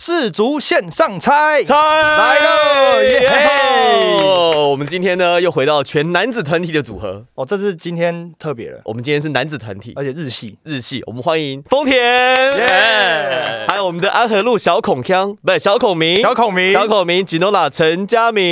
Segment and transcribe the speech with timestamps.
[0.00, 1.74] 世足线上猜，猜。
[1.74, 4.24] 来了耶嘿
[4.70, 9.92] 我们今天呢又回到全男子团体的组合，哦，这是今天特别的，我们今天是男子团体。
[9.96, 18.44] 而且日系，日系，我们欢迎丰田，耶还有我们的安和路小孔锵，不是小孔明，小孔明，小孔明 Ginola 陈佳明。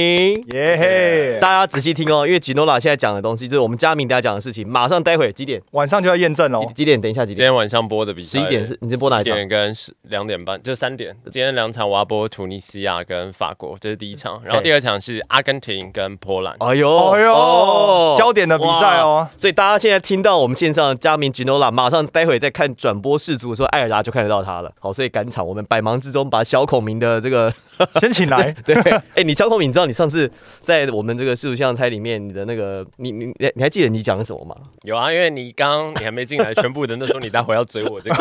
[0.52, 5.62] 耶嘿，大家仔细听哦，因为 Ginola 现在讲的东西就是我们佳明大家讲的事情，马上待会几点？
[5.72, 7.00] 晚上就要验证哦几，几点？
[7.00, 7.36] 等一下几点？
[7.36, 9.34] 今天晚上播的比赛，十一点是你是播哪一一场？
[9.34, 11.14] 点跟十两点半，就三点。
[11.24, 16.54] 今天两场我要播突尼西亚跟法国，这是第一场，然后第二场是阿根廷跟波兰。
[16.60, 24.72] 哎呦，哎呦，焦点的比赛哦，所以大家现在听到我们线上的佳明 Ginola，马上待会在看转播视足的时候，艾尔达就看得到他了。
[24.78, 27.52] 好，所以赶场，我们百忙之中把小孔明的这个
[28.00, 28.74] 先请来， 对，
[29.14, 34.56] 哎、你小孔明，你知道你上次在我们这个视足象猜里面，你的那个你你你你还记得你讲的什么吗？
[34.82, 38.16] 有啊，因为你刚刚你还没进来，全部人都说你待会要追我这个，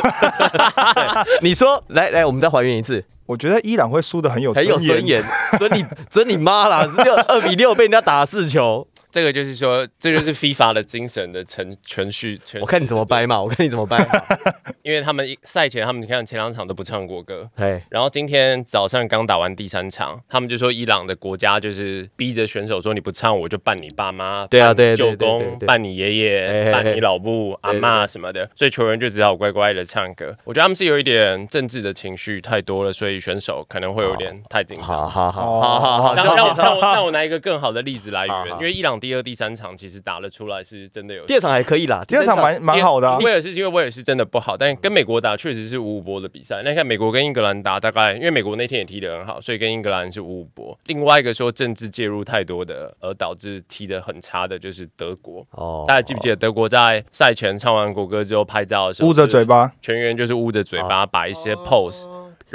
[1.42, 5.24] 你说来来，我们再还原一次，我觉得伊朗会输的很有很有尊严，
[5.58, 6.86] 尊你尊你妈啦！
[6.88, 12.38] 是六二比六被人家打四球，这个就是说，这就是 FIFA 的精神的程程序。
[12.44, 14.06] 程我看你怎么掰嘛，我看你怎么掰。
[14.84, 30.36] 因为他们一赛前，他们你看前两场都不唱国歌，哎，然后今天早上刚打完第三场，他们就说伊朗的国家就是逼着选手说你不唱我就办你爸妈，对啊对舅公，对办你爷爷，嘿办你老母、阿对妈什么的，所以球员就只好乖乖的唱歌。
[30.44, 34.86] 我觉得他们是有一点政治的情绪太多了，所以选手可能会有点太紧张。
[34.86, 46.64] 好好好好好好，让让我让我让我拿一个更好的例子来源，因为伊朗第二、第三场其实打了出来是真的有第二场还可以啦，第二场蛮蛮好的啊，威尔士因为威尔士真的不好，但跟美国打确实是五五波的比赛。
[46.64, 50.76] 那你看美国跟英格兰打，大概因为美国那天也踢得很好，所以跟英格兰是五五波。
[50.88, 55.46] 另外一个说政治介入太多的，而导致踢得很差的就是德国。
[55.52, 62.06] 哦大家记不记得德国在赛前唱完国歌之后拍照的时候，捂着嘴，巴，全员就是捂着嘴巴摆一些 pose。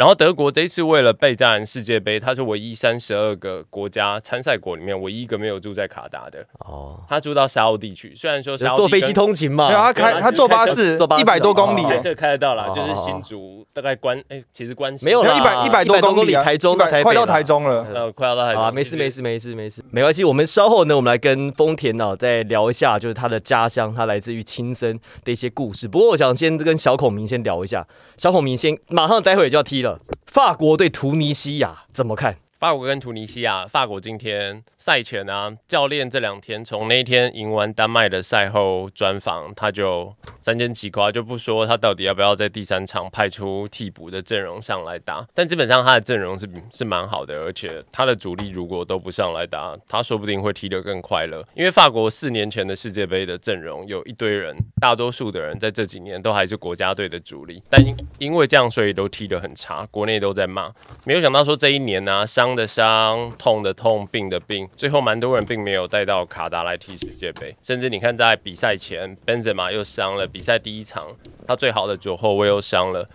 [0.00, 8.14] 然后德国这一次为了备战世界杯，它是唯一三十二个国家参赛国里面唯一一个没有住在卡达的，哦，他住到沙欧地区。
[8.16, 11.20] 虽然说沙坐飞机通勤嘛，没有他开他坐巴士坐巴士。
[11.20, 12.72] 一百多公里哦哦，开车开得到啦，哦。
[12.74, 20.24] 就是新竹大概关哎，其实关西没有啦一百一百多公里啊，台中100到台北快到台中了，呃快要到台中没事没事没事没事，没关系。
[20.24, 25.86] 我们稍后呢，我们来跟丰田呢、再聊一下，就是他的家乡，他来自于亲生的一些故事。
[25.86, 27.86] 不过我想先跟小孔明先聊一下，
[28.16, 29.89] 小孔明先马上待会就要踢了，
[30.26, 32.36] 法国对图尼西亚怎么看？
[32.60, 45.26] 法国跟突尼西亚，法国今天赛前啊，教练这两天从那天赢完丹麦的赛后专访，他就三缄其夸，就不说他到底要不要在第三场派出替补的阵容上来打。
[45.32, 51.42] 但基本上他的阵容是是蛮好的，而且他的主力如果都不上来打，他说不定会踢得更快乐。
[51.54, 57.82] 因为法国四年前的世界杯的阵容有一堆人，大多数的人在这几年都还是国家队的主力，但
[58.18, 60.70] 因为这样，所以都踢得很差，国内都在骂。
[61.04, 71.06] 没有想到说这一年呢、伤伤的伤，痛的痛，病的病，最后蛮多人并没有带到卡达来踢世界杯，甚至你看在比赛前，Benzema 又伤了，比赛第一场
[71.46, 73.08] 他最好的左后卫又伤了。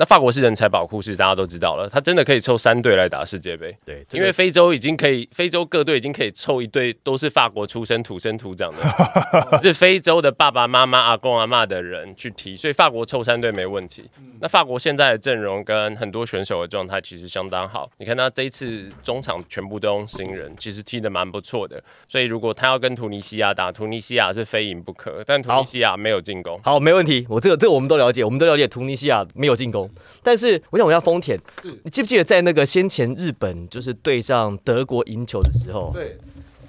[0.00, 3.76] 那法国是人才宝库，是大家都知道了，他真的可以凑三队来打世界杯。
[3.84, 14.08] 对，因为非洲已经可以，非洲各队已经可以凑一队都是法国出生、土生土长的， 是非洲的爸爸妈妈、阿公阿嬷的人去踢，所以法国凑三队没问题。
[14.40, 21.78] 那法国现在的阵容跟很多选手的状态其实相当好，你看他这一次中场全部都用新人，其实踢的蛮不错的。
[22.08, 26.58] 所以如果他要跟突尼西亚打，突尼西亚是非赢不可，但突尼西亚没有进攻。
[26.64, 27.26] 好，没问题。
[27.28, 29.89] 我这个这个我们都了解，我们都了解突尼西亚没有进攻，
[30.22, 31.38] 但是我想问一下丰田，
[31.84, 36.16] 你记不记得在那个先前日本就是对上德国赢球的时候，对，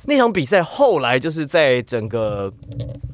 [0.05, 2.51] 那场比赛后来就是在整个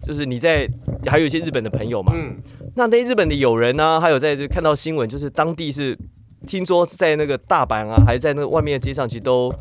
[0.04, 0.68] 就是你在
[1.06, 2.38] 还有一些日本的朋友嘛，嗯，
[2.76, 5.98] 那那些日本的友人呢、还有在这看到新闻，就是当地是
[6.46, 9.54] 听说在那个大阪啊，还在那个外面的街上，其实都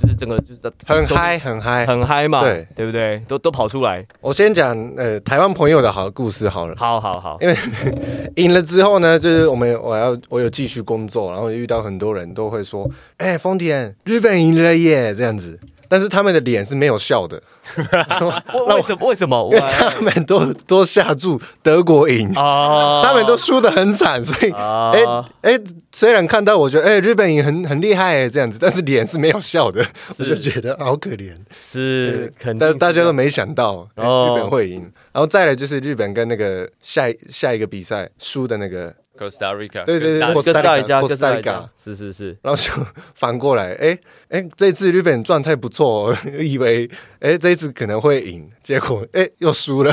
[0.00, 1.86] 就是整个就是很嗨，很嗨。
[1.86, 3.18] 很嗨嘛，对对不对？
[3.26, 6.74] 都都跑出来，我先讲呃台湾朋友的好故事好了。
[6.76, 7.56] 好好好，因为
[8.36, 15.58] 赢了之后呢，就是我们我要我有继续工作，然后遇到很多人都会说，哎、丰田，日本赢了耶，这样子。
[15.88, 17.42] 但是他们的脸是没有笑的，
[17.76, 19.08] 为为什么？
[19.08, 19.50] 为什么？
[19.52, 23.02] 因为他们都都下注德国赢，啊。
[23.02, 24.92] 他们都输的很惨，所以啊。
[24.92, 25.60] 哎哎、
[25.92, 29.84] 虽然看到我觉得哎、日本赢很很厉害哎这样子，但是脸是没有笑的，
[30.18, 31.34] 我就觉得好可怜。
[31.56, 34.02] 是但是大家都没想到、日
[34.34, 34.80] 本会赢，
[35.12, 42.70] 然后再来就是日本跟那个下一下一个比赛输的那个，Costa Rica，对对对，哥斯达黎哥斯达黎加，哥斯达黎加哥斯达黎哥斯达黎加是是是，然后就
[43.14, 43.98] 反过来，哎
[44.28, 46.88] 哎，这次日本状态不错、哦， 以为
[47.20, 49.92] 哎这一次可能会赢，结果哎又输了，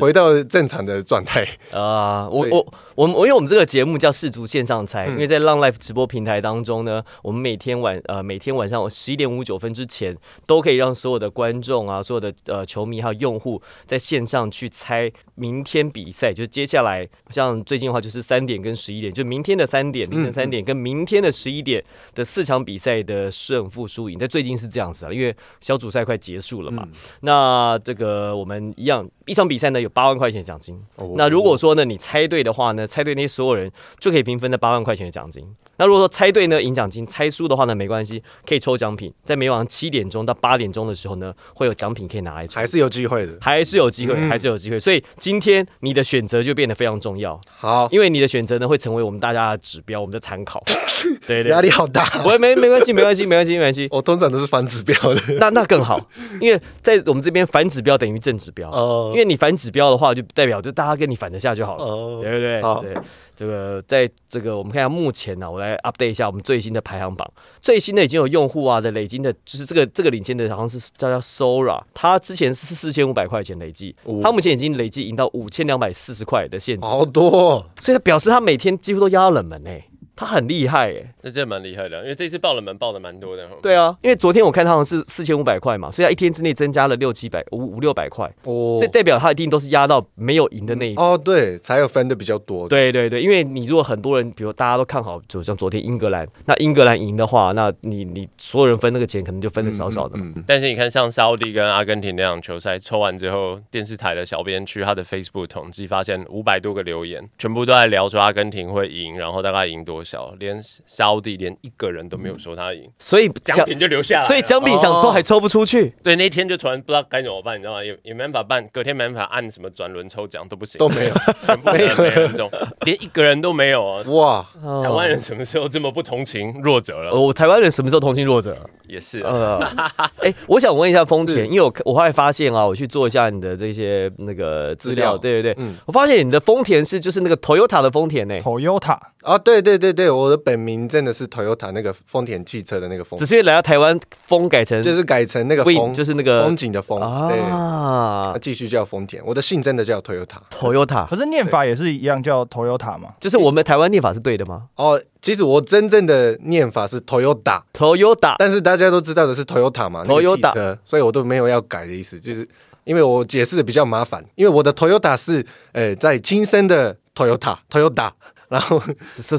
[0.00, 1.46] 回到正常的状态。
[1.72, 10.16] 啊、我我我们我因为我们这个节目叫世足线上猜，嗯因为在浪 Life 直播平台当中呢，我们每天晚呃每天晚上十一点五九分之前，
[10.46, 21.82] 都可以让所有的观众啊，所有的呃球迷还有用户在线上去猜明天比赛，就是接下来像最近的话就是三点跟十一点，就明天的三点凌晨三点跟明天的十一点
[22.14, 26.86] 的四场比赛的胜负输赢，在最近是这样子啊，因为小组赛快结束了嘛。
[27.20, 30.80] 那这个我们一样，一场比赛呢有八万块钱奖金。
[30.96, 35.44] 哦那如果说呢你猜对的话呢，猜对那些所有人就可以平分那八万块钱的奖金。
[35.78, 39.12] 那如果说猜对呢赢奖金，猜输的话呢没关系，可以抽奖品。
[39.24, 42.66] 在每晚上七点钟到八点钟的时候呢，会有奖品可以拿来抽还。
[42.66, 43.32] 是有机会的。
[43.40, 50.62] 还是有机会，嗯还是有机会，所以今天你的选择就变得非常重要，好，因为你的选择呢会成为我们大家的指标，我们的参考。
[51.26, 52.04] 对对，压力好大。
[52.22, 53.86] 不会没没关系，没关系，没关系，没关系。
[53.90, 55.20] 我通常都是反指标的。
[55.38, 56.00] 那那更好，
[56.40, 62.62] 因为在我们这边反指标等于正指标，哦因为你反指标的话，就代表就大家跟你反得下就好了，哦对不对？
[62.62, 62.94] 好对，
[63.36, 67.28] 这个在这个我们看一下目前呢、我来 update 一下我们最新的排行榜，
[67.60, 74.20] 最新的已经有用户啊的累积的，就是这个这个领先的好像是叫叫 Sora，他之前是四千五百块钱累计，哦。
[74.22, 79.84] 它目前已经累计赢到五千两百四十块的现金，好多哦、所以他表示他每天几乎都压到冷门哎、
[80.16, 83.48] 他很厉害哎、那真的蛮厉害的，因为这次爆冷门爆的蛮多的。
[83.48, 90.94] 哈，对啊，因为昨天我看他好像是四千五百块嘛，所以他一天之内增加了六七百五五六百块，哦所以代表他一定都是压到没有赢的那一。
[90.96, 92.68] 哦，对，才有分的比较多。
[92.68, 100.24] 对对对，因为你如果很多人，比如大家都看好，就像昨天英格兰，那英格兰赢的话，那你你所有人分那个钱可能就分的少少的嘛。
[100.26, 114.26] 嗯，嗯但是你看，像沙烏地跟阿根廷那场球赛抽完之后，电视台的小编去他的 Facebook 统计，发现五百多个留言，全部都在聊说阿根廷会赢，然后大概赢多少，连沙烏地连一个人都没有说他赢，所以奖品就留下来了。
[114.28, 115.94] 所以奖品想抽还抽不出去。
[116.02, 117.82] 对那天就突然不知道该怎么办，你知道吗？
[117.82, 121.14] 也也没办法办，隔天没办法按什么转轮抽奖都不行，都没有。
[121.44, 122.50] 全部没有没人中，
[122.84, 124.02] 连一个人都没有啊。
[124.08, 124.46] 哇，
[124.82, 127.10] 台湾人什么时候这么不同情弱者了？
[127.10, 128.56] 哦，台湾人什么时候同情弱者？
[128.86, 149.24] 也是啊，呃， 哎、我想问一下丰田，因为我我后来发现啊，我去做一下你的这些那个资料，资料对对对，嗯我发现你的丰田是就是那个 Toyota 的丰田呢、Toyota 啊，对对对对，我的本名真的是 Toyota 那个丰田汽车的那个丰只，是因为来到台湾，风改成就是改成那个风，就是那个风景的风，啊那继续叫丰田。
[149.24, 150.36] 我的姓真的叫 Toyota。
[150.50, 153.08] ，Toyota，可是念法也是一样，叫 Toyota 嘛。
[153.18, 162.46] 就是我们台湾念法是对的吗哦，其实我真正的念法是 Toyota，？Toyota，但是大家都知道的是 Toyota 嘛，那个 Toyota 汽车，所以我都没有要改的意思，就是
[162.84, 168.10] 因为我解释的比较麻烦，因为我的 Toyota 是呃在亲生的 Toyota Toyota，
[168.54, 168.80] 然后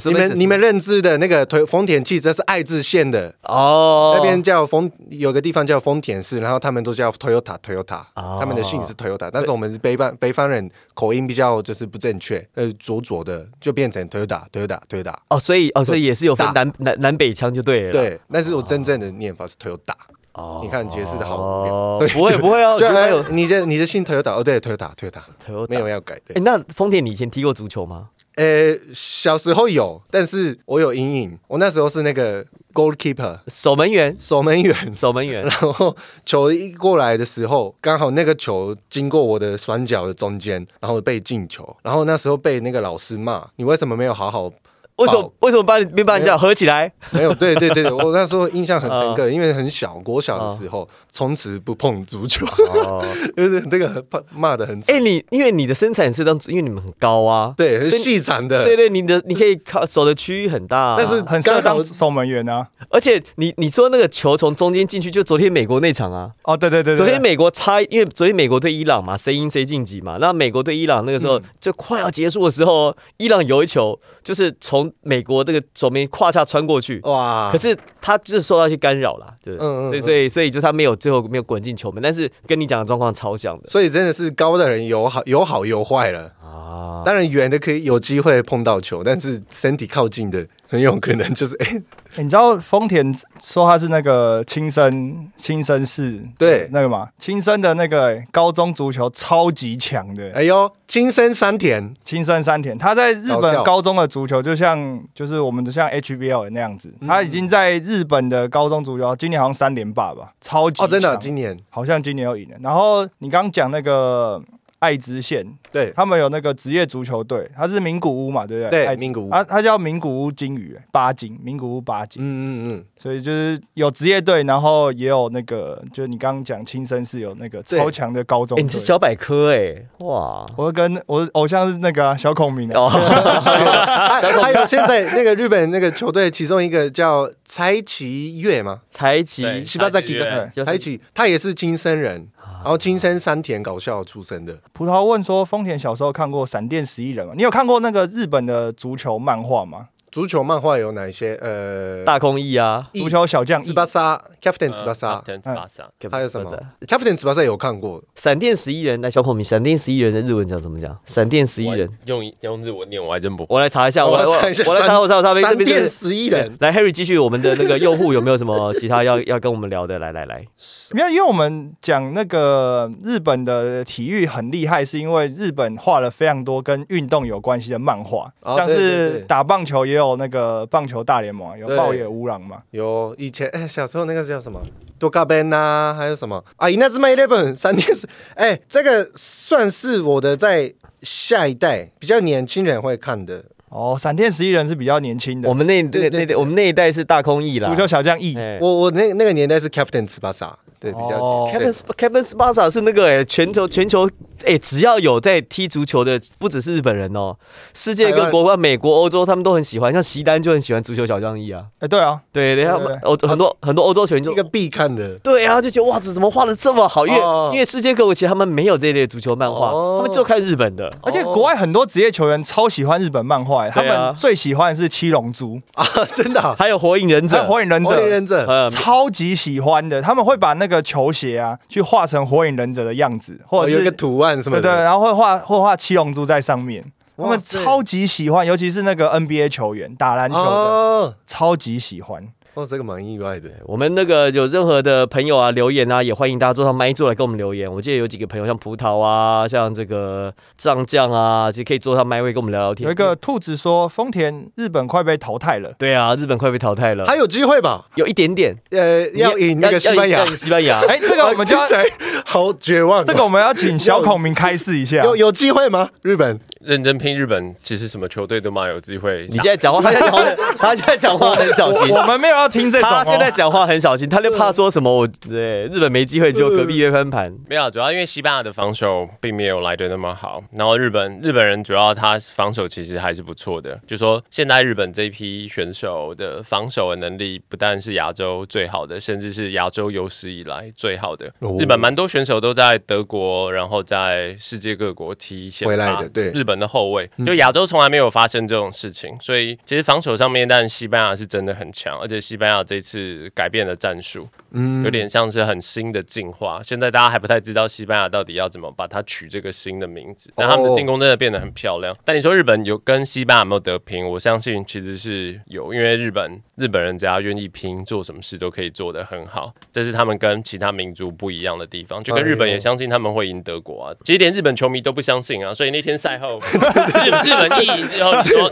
[0.04, 3.34] 你们你们认知的那个丰丰田汽车是爱知县的。
[3.44, 4.14] 哦。
[4.18, 8.38] 那边叫丰，有个地方叫丰田市，然后他们都叫 Toyota Toyota，、哦。
[8.38, 17.94] 他们的姓是 Toyota，但是我们是北方北方人口音比较就是不正确，呃，左左的就变成 Toyota Toyota Toyota，哦，所以哦，所以也是有分南南南北腔就对了。
[17.94, 19.94] 对，但是我真正的念法是 Toyota，、
[20.34, 20.60] 哦。
[20.62, 22.08] 你看解释的好无聊，哦。
[22.14, 28.10] 不会不会哦， 就还有呃你的你的姓 Toyota 哦，对 Toyota Toyota Toyota 没有要改哎，对，那丰田，你以前踢过足球吗？
[28.36, 34.94] 呃，小时候有，但是我有阴影，我那时候是那个 goalkeeper 守门员，守门员。
[34.94, 35.96] 守门员 然后
[36.26, 41.76] 球一过来的时候，刚好那个球经过我的双脚的中间，然后被进球。
[41.82, 44.52] 然后那时候被那个老师骂：“你为什么没有好好
[44.97, 46.89] 为什么为什么把你没把你这样合起来？
[47.12, 53.04] 没有，对对对对， 我那时候印象很深嗯刻，因为很小，国小的时候，从此不碰足球，哦，
[53.35, 54.21] 就是这个骂
[54.52, 54.95] 骂的很惨。
[54.95, 62.66] 哎，你因为你的身材是当，因为你们很高啊，对，很细长的，对对，你的你可以靠手的区域很大啊，但是很适合当守门员啊。
[62.90, 70.18] 而且你你说那个球从中间进去，就昨天美国那场啊，哦，对对对对，昨天美国差，因为昨天美国对伊朗嘛，谁赢谁晋级嘛。
[70.21, 71.44] 那美国对伊朗那个时候、嗯。
[71.59, 83.68] 就快要结束的时候，伊朗有一球就是从美国这个守门员胯下穿过去，哇，可是他就是受到一些干扰啦，就是，嗯嗯所以所以所以就他没有最后没有滚进球门，但是跟你讲的状况超像的。
[83.68, 86.31] 所以真的是高的人有好有好有坏了。
[86.44, 87.04] 啊。
[87.06, 91.83] 当然远的可以有机会碰到球，但是身体靠近的很有可能就是哎、欸
[92.18, 101.94] 你知道丰田说他是那个亲生亲生是对那个嘛，亲生的那个欸高中足球超级强的，哎呦，亲生山田。
[102.04, 111.57] 亲生山田，他在日本高中的足球就像就是我们的像 HBL 那样子，嗯他已经在日本的高中足球今年好像三连霸吧，超级哦，真的强今年。
[111.69, 112.56] 好像今年又赢了。
[112.62, 114.42] 然后你刚刚讲那个
[114.85, 115.92] 爱知县，对。
[115.95, 118.69] 他们有那个职业足球队，他是名古屋嘛，对不对？
[118.69, 128.80] 对，爱名古屋，他，他叫名古屋金鱼八金，名古屋八金，嗯嗯嗯，所以就是有职业队，然后也有那个，就是你刚刚讲亲生是有那个超强的高中哎，你是。
[128.80, 129.75] 小百科哎，
[130.06, 130.45] 哇！
[130.56, 132.89] 我跟我的偶像是那个啊、小孔明啊，哦，
[134.21, 139.42] 还还有现在那个日本那个球队，其中一个叫柴崎岳嘛，才奇。
[139.42, 142.27] 对西巴扎吉柴崎岳就是柴崎，他也是亲生人，
[142.66, 144.60] 然后亲生山田搞笑出身的。
[144.74, 147.36] 葡萄问说，丰田小时候看过《闪电十一人》吗？
[147.38, 149.90] 你有看过那个日本的足球漫画吗？
[150.16, 151.38] 足球漫画有哪一些？
[151.42, 156.57] 呃，大空翼啊，足球小将紫巴萨 Captain 紫巴萨，Captain 紫巴萨，还有什么
[156.88, 160.98] ？Captain 紫巴萨有看过，闪电十一人，来小孔明，闪电十一人的日文讲怎么讲？
[161.04, 163.54] 闪电十一人，用用日文念我还真不会。
[163.54, 165.86] 我来查一下，我来我查一下我来查，我查我查，闪电。
[165.86, 166.56] 十一人。
[166.62, 170.00] 来，Harry 继续我们的那个用户有没有什么其他要 要跟我们聊的？
[170.00, 170.45] 来来来，
[170.94, 182.62] 没有，因为我们讲那个日本的体育很厉害，是因为日本画了非常多跟运动有关系的漫画，像是打棒球也有那个棒球大联盟啊，有暴野乌狼嘛。
[182.71, 184.62] 有以前哎、小时候那个叫什么？
[185.00, 186.44] 多嘎贝呐，还有什么？
[186.57, 186.69] 啊？
[186.78, 193.44] 那只 My Eleven 闪电十， 哎、这个算是我的在下一代比较年轻人会看的。
[193.69, 201.52] 哦，闪电十一人是比较年轻的，我们那那那我们那一代是大空翼啦，足球小将 E，哎我我那那个年代是 Captain 茨巴萨，对，比较哦。
[201.54, 204.10] Kevin Kevin Spasa 是那个哎、全球全球
[204.46, 207.36] 哎、只要有在踢足球的，不只是日本人哦，
[207.74, 209.92] 世界各国，美国、欧洲，他们都很喜欢。
[209.92, 215.16] 像席丹就很喜欢足球小将一啊，哎，对啊，对对，他们欧很多很多欧洲球员就一个必看的。
[215.20, 217.08] 对啊，就觉得哇，这怎么画的这么好？
[217.08, 217.50] 因为、哦。
[217.54, 219.98] 因为世界各国其实他们没有这一类足球漫画，哦。
[220.00, 220.92] 他们就看日本的。
[221.02, 227.38] 而且国外很多职业球员超喜欢日本漫画，他们最喜欢的是七龙珠， 啊，真的、啊，还有火影忍者。
[227.38, 227.90] 还有，火影忍者。
[227.90, 236.84] 火影者，忍者，呃，超级喜欢的，他们会把那个球鞋啊，去画成火影忍者的样子，或者有一个图案什么对对，然后会画会画七龙珠在上面，
[237.18, 242.28] 他们超级喜欢，尤其是那个 NBA 球员打篮球的，哦，超级喜欢。
[242.56, 243.50] 哦，这个蛮意外的。
[243.66, 247.69] 我们那个有任何的朋友啊留言啊，也欢迎大家坐上麦座来跟我们留言。
[247.71, 252.85] 我记得有几个朋友，像葡萄啊，像这个酱酱啊，其实可以坐上麦位跟我们聊聊天。
[252.85, 255.74] 有一个兔子说，丰田日本快被淘汰了。
[255.78, 257.85] 对啊，日本快被淘汰了，还有机会吧？
[257.95, 260.80] 有一点点呃，要赢那个西班牙西班牙。
[260.88, 261.85] 哎，这个我们就要听起来
[262.26, 263.04] 好绝望哦。
[263.06, 265.04] 这个我们要请小孔明开示一下。
[265.04, 265.90] 有有机会吗？
[266.04, 269.38] 日本认真拼日本，其实什么球队都蛮有机会你。
[269.38, 271.95] 现在讲话，他现在讲话，他现在讲话很小心。
[271.95, 272.94] 我们没有要听这种、哦。
[272.94, 277.34] 他现在讲话很小心，他就怕说什么我对日本没机会，只有隔壁约翻盘。
[277.48, 291.28] 没有，主要因为西班牙的防守并没有来的那么好，然后日本日本人主要他防守其实还是不错的，就说现在日本这一批选手的防守的能力不但是亚洲最好的，甚至是亚洲有史以来最好的。
[291.40, 306.62] 哦日本蛮多选手都在德国，然后在世界各国踢先回来的对日本的后卫，就亚洲从来没有发生这种事情，所以其实防守上面，但西班牙是真的很强，而且西班牙这次改变了战术，嗯有点像是很新的进化。
[306.64, 311.95] 现在大家还不太知道西班牙到底要怎么把它取这个新的名字，但他们的进攻真的变得很漂亮。
[312.04, 314.06] 但你说日本有跟西班牙有没有得拼？
[314.06, 322.04] 我相信其实是有，因为日本日本人只要愿意拼，做什么事都可以做得很好，这是他们跟其他民族不一样的地方。
[322.04, 325.54] 就跟日本也相信他们会赢德国啊，其实连日本球迷都不相信啊。
[325.54, 328.11] 所以那天赛后，日日本一赢之后，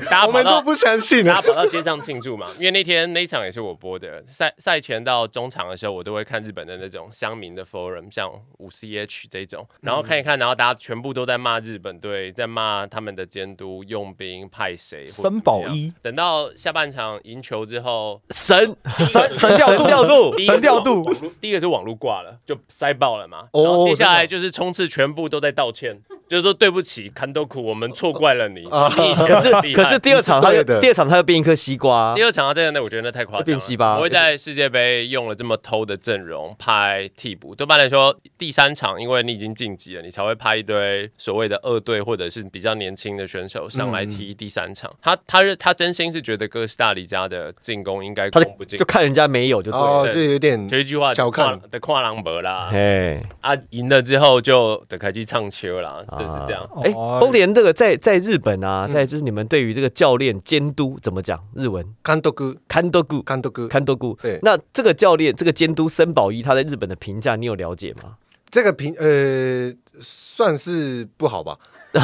[0.10, 1.48] 大家我跑到们都不相信啊大家。
[1.48, 4.24] 跑到街上庆祝嘛，因为那天那一场也是我播的。
[4.26, 23.48] 赛赛前到中场的时候，我都会看日本的那种乡民的 forum，像五 CH 这种，然后看一看，然后大家全部都在骂日本队，在骂他们的监督用兵派谁，森保一等到下半场赢球之后，神神神调度调度第一个是神调度第一个是网络挂了，就塞爆了嘛。
[23.54, 26.00] 然后接下来就是冲刺，全部都在道歉，
[26.34, 28.62] 就是说对不起，坎多库，我们错怪了你。
[28.62, 33.98] 你以前可是厉害可是第二场他又第二场他又变一颗西瓜第，二场他真的，我觉得那太夸张变西巴了。
[33.98, 44.92] 我会在世界杯用了这么偷的阵容拍替补，多半来说，第三场因为你已经晋级了，你才会拍一堆所谓的二队或者是比较年轻的选手上来踢第三场。
[45.04, 48.86] 他他是他真心是觉得哥斯达黎加的进攻应该他攻不进就就。
[48.86, 50.12] 看人家没有就对哦，了。
[50.12, 56.70] 就有点就一句话，小看的跨狼博啦，哎啊，赢了之后就得开机唱秋啦，就是这样。
[56.84, 61.86] 哎，哦丰田这个在在日本啊，在就是你们对于这个教练监督怎么讲日文？
[62.02, 64.18] 看多哥，看多顾看多哥，看多顾。
[64.22, 68.16] 对那这个教练这个监督森保一他在日本的评价你有了解吗？
[68.50, 71.58] 这个评呃算是不好吧？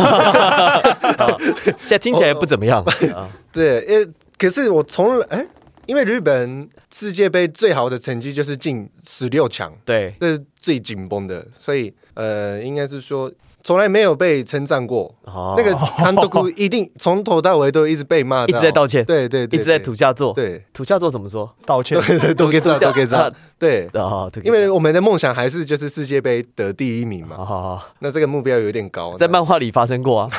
[1.80, 2.84] 现在听起来不怎么样
[3.16, 3.30] 啊。
[3.52, 5.46] 对，呃，可是我从来哎，
[5.86, 13.32] 因为日本世界杯最好的成绩就是进十六强，对，这是最紧绷的，所以呃，应该是说
[13.64, 15.14] 从来没有被称赞过。
[15.26, 15.56] 哦。
[15.58, 19.04] 那个韩多库一定从头到尾都一直被骂，一直在道歉。
[19.06, 20.64] 对对对，一直在土下座，对。
[20.74, 21.54] 土下座怎么说？
[21.66, 22.00] 道歉。
[22.06, 23.90] 对对，都给这土下都给这，对。
[23.94, 30.30] 哦，因为我们的梦想还是就是世界杯得第一名嘛，好好好，那这个目标有点高，在漫画里发生过啊。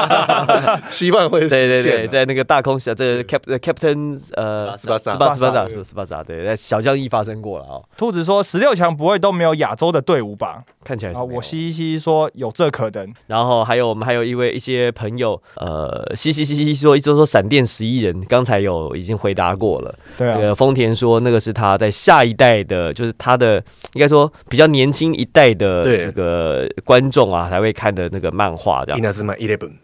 [0.90, 10.48] 希望会对对对，在那个大空小这 Captain 呃斯巴萨斯巴斯巴萨对是斯巴萨，对，在小将翼发生过了啊，兔子说十六强不会都没有亚洲的队伍吧？
[10.48, 13.12] 啊，看起来是没有我嘻嘻说有这可能。
[13.26, 19.94] 然后还有我们还有一位一些朋友，呃，嘻嘻嘻嘻说一直说闪电十一人，刚才有已经回答过了。
[20.16, 23.62] 对丰田说那个是他在下一代的，就是他的
[23.94, 29.00] 应该说比较年轻一代的对那个观众啊才会看的那个漫画这样。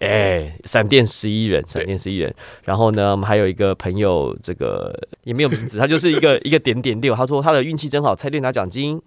[0.00, 2.35] 哎，闪电十一人，闪电十一人。
[2.64, 7.14] 然后呢，我们还有一个朋友，这个也没有名字，他就是一个一个点点六。
[7.14, 9.00] 他说他的运气真好，猜对拿奖金。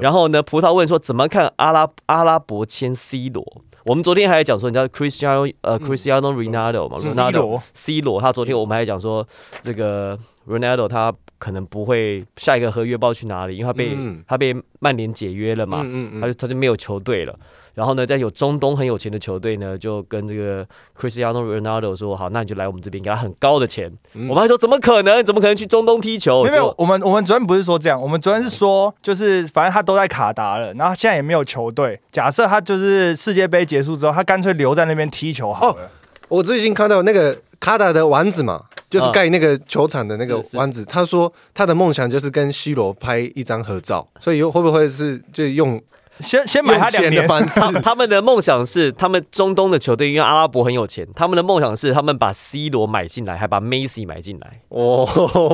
[0.00, 3.44] 然后呢，葡萄问说怎么看阿拉阿拉伯签 C 罗？
[3.84, 9.26] 我们昨天还在讲说，你知道 Cristiano 呃 Cristiano Ronaldo 嘛 C？Ronaldo 罗 C 罗，他昨天我们还讲说
[9.60, 15.82] 这个 Ronaldo 他可能不会下一个合约不知道去哪里，因为他被、嗯他被曼联解约了嘛。
[15.84, 17.36] 嗯他就他就没有球队了。
[17.74, 20.66] 然后呢，在有中东很有钱的球队呢，就跟这个
[20.98, 23.92] Cristiano Ronaldo 说，好，那你就来我们这边，给他很高的钱。
[24.14, 25.24] 嗯我们还说怎么可能？
[25.24, 26.44] 怎么可能去中东踢球？
[26.44, 32.00] 没有我们我们昨天不是说这样，我们昨天是说，就是反正他都在卡达了，然后现在也没有球队。
[32.10, 35.90] 假设他就是世界杯结束之后，他干脆留在那边踢球好了。
[36.28, 45.80] 我最近看到那个卡达的丸子嘛，就是盖那个球场的那个是是丸子，他说他的梦想就是跟 C 罗拍一张合照，所以有会不会是就用
[46.20, 47.58] 先先买他两年，的方式？
[47.58, 55.06] 他他们的梦想是，他们中东的球队因为阿拉伯很有钱，他们的梦想是他们把 C 罗买进来，还把 Messi 买进来，哦，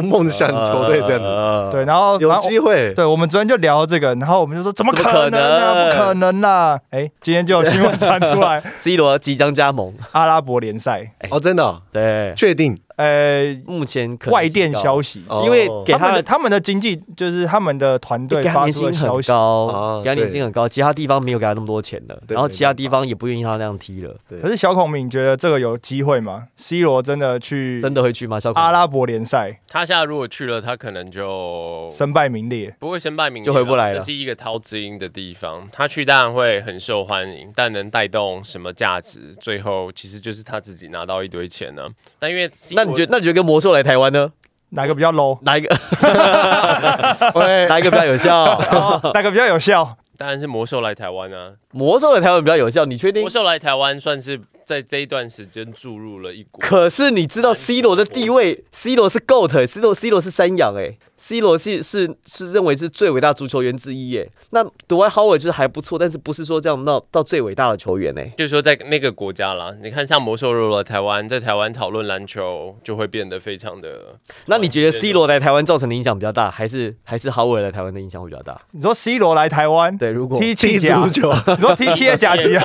[0.03, 2.93] 梦想球队这样子，呃对，然后有机会。
[2.95, 6.41] 对，我们昨天就聊这个，然后我们就说怎么可可能啊，不可能？
[6.41, 6.79] 啦！
[6.91, 11.83] 哎，今天就有新闻传出来， C 罗即将加盟，阿拉伯联赛，哦，真的哦？
[11.93, 12.79] 对，确定？
[12.99, 15.43] 呃，目前可外电消息，哦。
[15.45, 24.41] 因为给他的他们的他们的经济就是他们的团队年发出的薪很消息，高哦，给他年薪很高，其他地方没有给他那么多钱了，对然后其他地方也不愿意他那样踢了，对。
[24.41, 28.41] 可是小孔明觉得这个有机会吗？C 罗真的去真的会去吗？
[28.41, 28.61] 小孔？
[28.61, 29.61] 阿拉伯联赛？
[29.69, 41.87] 他现在如果去了，他可能就身败名裂，不会身败名裂就回不来了这是一个掏资金的地方，他去当然会很受欢迎，但能带动什么价值，最后其实就是他自己拿到一堆钱呢、
[42.19, 44.31] 但因为 C 那你觉得，那你觉得跟魔兽来台湾呢？
[44.71, 45.39] 哪个比较 low？
[45.43, 45.69] 哪一个
[47.35, 48.59] 喂，哪一个比较有效？
[49.15, 49.97] 哪个比较有效？
[50.17, 53.31] 当然是魔兽来台湾啊，魔兽来台湾比较有效，你确定魔？
[53.31, 56.61] 兽来台湾算是在这一段时间注入了一股。
[56.61, 64.31] 可是你知道 C 罗的地位，C 罗是 GOAT，C 罗 C 罗是山羊哎，C 罗是是是认为是最伟大足球员之一耶。
[64.51, 68.23] 那 Dwight Howard 就是还不错，但是不是说这样到到最伟大的球员呢。
[68.37, 74.17] 就是说，在那个国家啦，你看像魔兽入了台湾，在台湾讨论篮球就会变得非常的。
[74.47, 78.59] 那你觉得 C 罗来台湾造成的影响比较大，还是还是 Howard 来台湾的影响会比较大？
[78.71, 82.65] 你说 C 罗来台湾对，如果踢踢气足，球， 你说踢气甲级啊？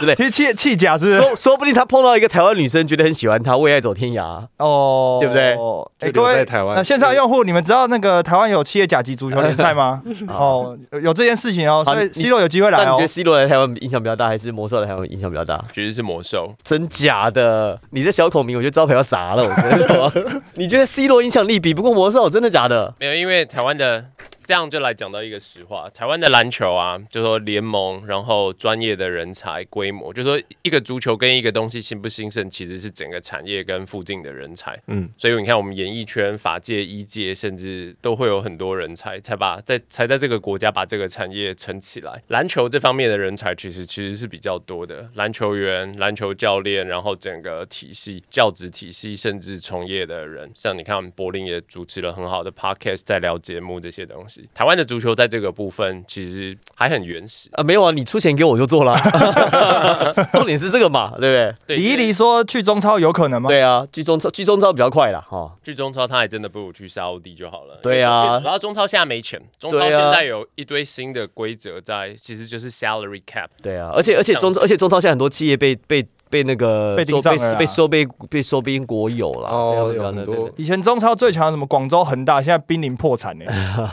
[0.00, 1.20] 之类，踢气气甲是不是？
[1.20, 4.46] 说说不定他碰到一个台湾女生，觉得很喜欢他，为爱走天涯。
[4.58, 5.52] 哦，对不对
[6.00, 10.02] 哎，就留各位在台湾呃线上用户，你们知道那个台湾有企业甲级足球联赛吗？
[10.28, 13.08] 哦，有有这件事情哦，所以 C 罗有机会来哦那你觉得。
[13.08, 15.62] C 罗来台湾影响比较大，还是魔兽来台湾影响比较大？
[15.72, 17.78] 绝对是魔兽，真假的？
[17.90, 19.42] 你这小孔明，我觉得招牌要砸了。
[19.44, 20.12] 我跟你说，
[20.54, 22.30] 你觉得 C 罗影响力比不过魔兽？
[22.30, 22.94] 真的假的？
[23.00, 24.04] 没有，因为台湾的
[24.50, 34.76] 这样就来讲到一个实话，台湾的篮球啊，就说联盟，然后专业的人才规模，就说一个足球跟一个东西兴不兴盛，其实是整个产业跟附近的人才。
[34.88, 42.20] 嗯，所以你看，我们演艺圈、法界、医界，甚至都会有很多人才，才把在才在这个国家把这个产业撑起来。
[42.26, 54.39] 篮球这方面的人才，其实其实是比较多的，篮球员、篮球教练，然后整个体系、教职体系，甚至从业的人，像你看，柏林也主持了很好的 podcast，在聊节目这些东西。
[54.54, 57.48] 台湾的足球在这个部分其实还很原始。
[57.52, 60.12] 啊，没有啊，你出钱给我就做了啊。
[60.32, 63.48] 重点是这个嘛，对不对，李一黎说去中超有可能吗？
[63.48, 63.60] 对？
[63.60, 65.52] 啊，去中超去中超比较快啦，哈。
[65.64, 67.78] 去中超，他还真的不如去沙乌地就好了。
[67.82, 73.48] 对啊因为主要中超现在没钱，中超现在有一堆新的规则在，其实就是 salary cap。
[73.62, 79.48] 对啊，而且而且中而且中超现在很多企业被被被那个被被上了啦被收被被收编国有了。
[79.48, 83.44] 哦有很多以前中超最强的什么广州恒大，现在濒临破产呢，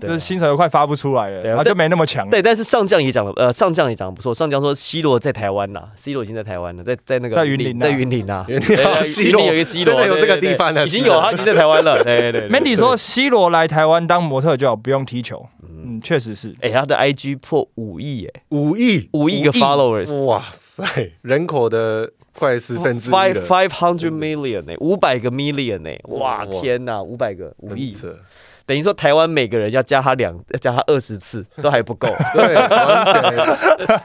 [0.00, 2.28] 就是薪水都快发不出来了，对啊然后就没那么强。
[2.30, 4.32] 对，但是上将也讲了，呃，上将也讲得不错。
[4.32, 7.84] 上将说 C 罗在台湾呐，C 罗已经在台湾了，在在那个在云林啊。
[7.84, 10.50] 在云林啊， 云林对对 C 云罗林有一个 C 罗，真的有这个对对。
[10.52, 12.02] 地方的已经有，他已经在台湾了。
[12.04, 15.46] 对对对对 Mandy 说 C 罗来台湾当模特就好，不用踢球。
[15.62, 16.54] 嗯，确实是。
[16.60, 19.08] 哎、他的 IG 破五亿哎，五亿？
[19.12, 20.84] 五亿个 followers，哇塞，
[21.22, 27.94] 人口的快四分之一 five 了，five hundred million 哎，五百个 million 哎，哇哇天哪，五百个五亿
[28.68, 32.06] 等于说台湾每个人要加他两要加他二十次 都还不够。
[32.34, 32.54] 对，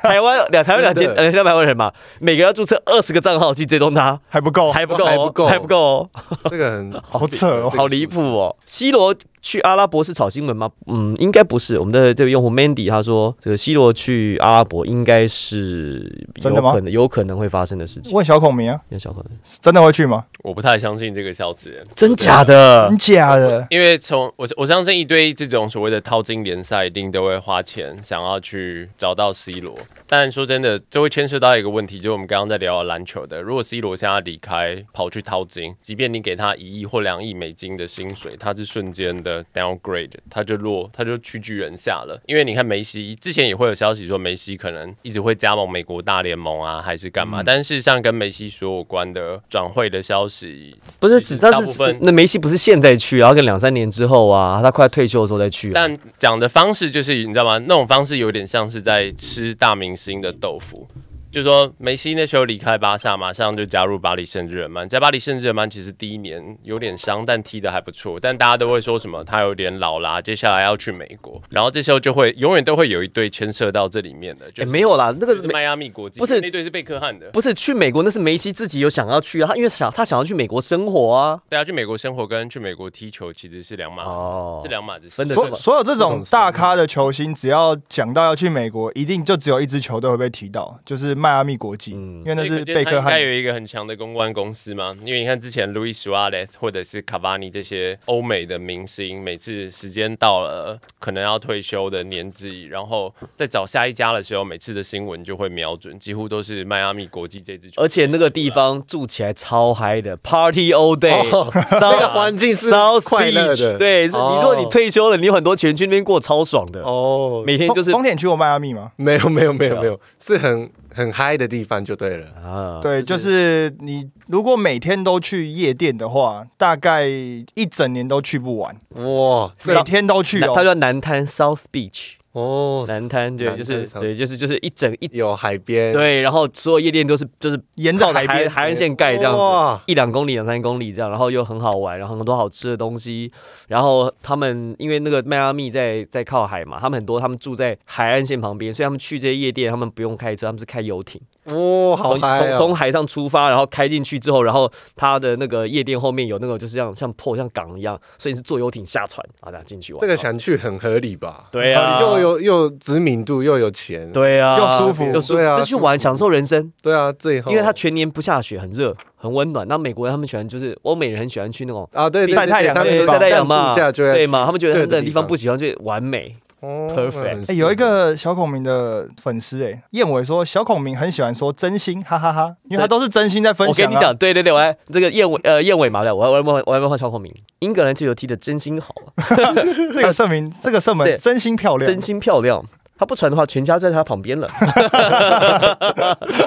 [0.01, 1.21] 台湾两台湾两千真的。
[1.21, 5.47] 呃两百万人嘛，每个人要注册二十个账号去追踪他，还不够，还不够、哦，还不够。
[5.47, 6.09] 还不够哦，
[6.49, 7.69] 这个很好扯哦。
[7.69, 8.55] 好离谱哦。
[8.65, 10.71] C 罗去阿拉伯是炒新闻吗？
[10.87, 11.77] 嗯，应该不是。
[11.77, 18.13] 我们的这位用户 Mandy 他说，这个 C 罗去阿拉伯应该是真的吗有可能有可能会发生的事情。
[18.13, 20.25] 问小孔明啊，有小可能，真的会去吗？
[20.43, 21.73] 我不太相信这个消息。
[21.93, 22.97] 真假的真？
[22.97, 23.67] 假的？
[23.69, 29.77] 因为从我我相信一堆这种所谓的淘金联赛，一定都会花钱想要去找到 C 罗。
[30.15, 33.41] 但说真的，这会牵涉到一个问题，就是我们刚刚在聊篮球的。
[33.41, 42.21] 如果 C 罗现在离开，跑去淘金，即便你给他一亿或两亿美金的薪水，他是瞬间的 downgrade，他就落，他就屈居人下了。
[42.27, 47.41] 因为你看梅西之前也会有消息说梅西可能一直会加盟美国大联盟啊，还是干嘛？
[47.43, 55.71] 但事实上跟梅西所有关的转会的消息，不是只，大但是部分那梅西不是现在去，然后跟两三年之后啊，他快退休的时候再去、啊。
[55.73, 57.57] 但讲的方式就是你知道吗？
[57.67, 60.85] 那种方式有点像是在吃大明新的豆腐。
[61.33, 64.87] 就是说，梅西那时候离开巴萨，马上就加入巴黎圣日耳曼。
[64.87, 68.19] 在巴黎圣日耳曼，其实第一年有点伤，但踢的还不错。
[68.19, 71.41] 但大家都会说什么他有点老啦，接下来要去美国。
[71.49, 77.31] 然后这时候就会永远都会有一队牵涉到这里面的，就没有啦，那个是迈阿密国际，不是那队是贝克汉的。
[77.31, 81.41] 不是去美国，那是梅西自己有想要去啊，他因为想他想要去美国生活啊。
[81.49, 85.25] 对啊去美国生活跟去美国踢球其实是两码，哦是两码子事。
[85.33, 93.19] 所所有这种大咖的球星，只要讲到要去美国，一定就只有一支球队会被提到，就是迈阿密国际，嗯因为那是贝克汉他应该。
[93.23, 94.93] 有一个很强的公关公司嘛？
[95.05, 107.83] 因为你看之前 Luis Suarez 或者是卡巴尼这些欧美的明星，每次时间到了，可能要退休的年纪，然后再找下一家的时候，每次的新闻就会瞄准，几乎都是迈阿密国际这支球队。
[107.85, 112.69] 而且那个地方住起来超嗨的，Party all day，哦 那个环境是
[113.05, 118.91] 快乐的，对，是你哦如果你退休了，你有很多钱去那边过超爽的，哦，每天就是丰田去过迈阿密吗？
[118.97, 122.27] 没有没有没有没有，是很很嗨的地方就对了。
[122.43, 130.53] 啊，对，就是你如果每天都去夜店的话，大概一整年都去不完，哇，每天都去哦。
[130.55, 143.31] 它叫南滩 South Beach，哦，南滩对，就是对，就是就是一整一有海边，对，然后所有夜店都是就是沿着海边海岸线盖这样子，哇，一两公里、两三公里这样，然后又很好玩，然后很多好吃的东西。
[143.73, 152.57] 然后他们因为那个迈阿密在在靠海嘛，他们很多他们住在海岸线旁边，所以他们去这些夜店，他们不用开车，他们是开游艇，哇，好从嗨啊！
[152.57, 159.99] 从从海上出发，然后开进去之后，然后他的那个夜店后面有那个就是像像破像港一样，所以你是坐游艇下船啊，这样进去玩。
[159.99, 161.45] 这个想去很合理吧？
[161.51, 166.71] 对啊，又有又有知名度，又有钱，对啊，又舒服又舒服，对啊就去玩享受人生。
[166.79, 169.67] 对啊，最后因为他全年不下雪，很热，很温暖。
[169.67, 174.45] 那美国人他们喜欢，就是欧美人很喜欢去那种啊，对对晒太阳他们晒太阳嘛，对嘛？
[174.45, 176.35] 他们觉得他们的地方方不喜欢，就完美。
[176.59, 183.87] 哦 Perfect 有一个小孔明的粉丝哎，燕尾说小孔明很喜欢说真心，哈哈哈因为他都是真心在分享、啊。
[183.87, 189.53] 我跟你讲，对对对，我来这个燕尾呃燕尾嘛，对，我要我要问我要问换小孔明，英格兰这球踢的真心好啊，
[189.93, 192.63] 这个射门，这个射门真心漂亮，真心漂亮。
[192.97, 194.49] 他不传的话，全家在他旁边了。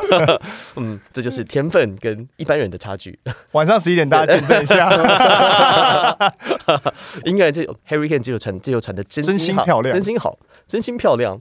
[0.77, 3.19] 嗯，这就是天分跟一般人的差距。
[3.53, 4.89] 晚上十一点大家见证一下，
[7.25, 11.41] 英格兰这 Harry Kane 这球传这球传的真心漂亮真心好，真心漂亮。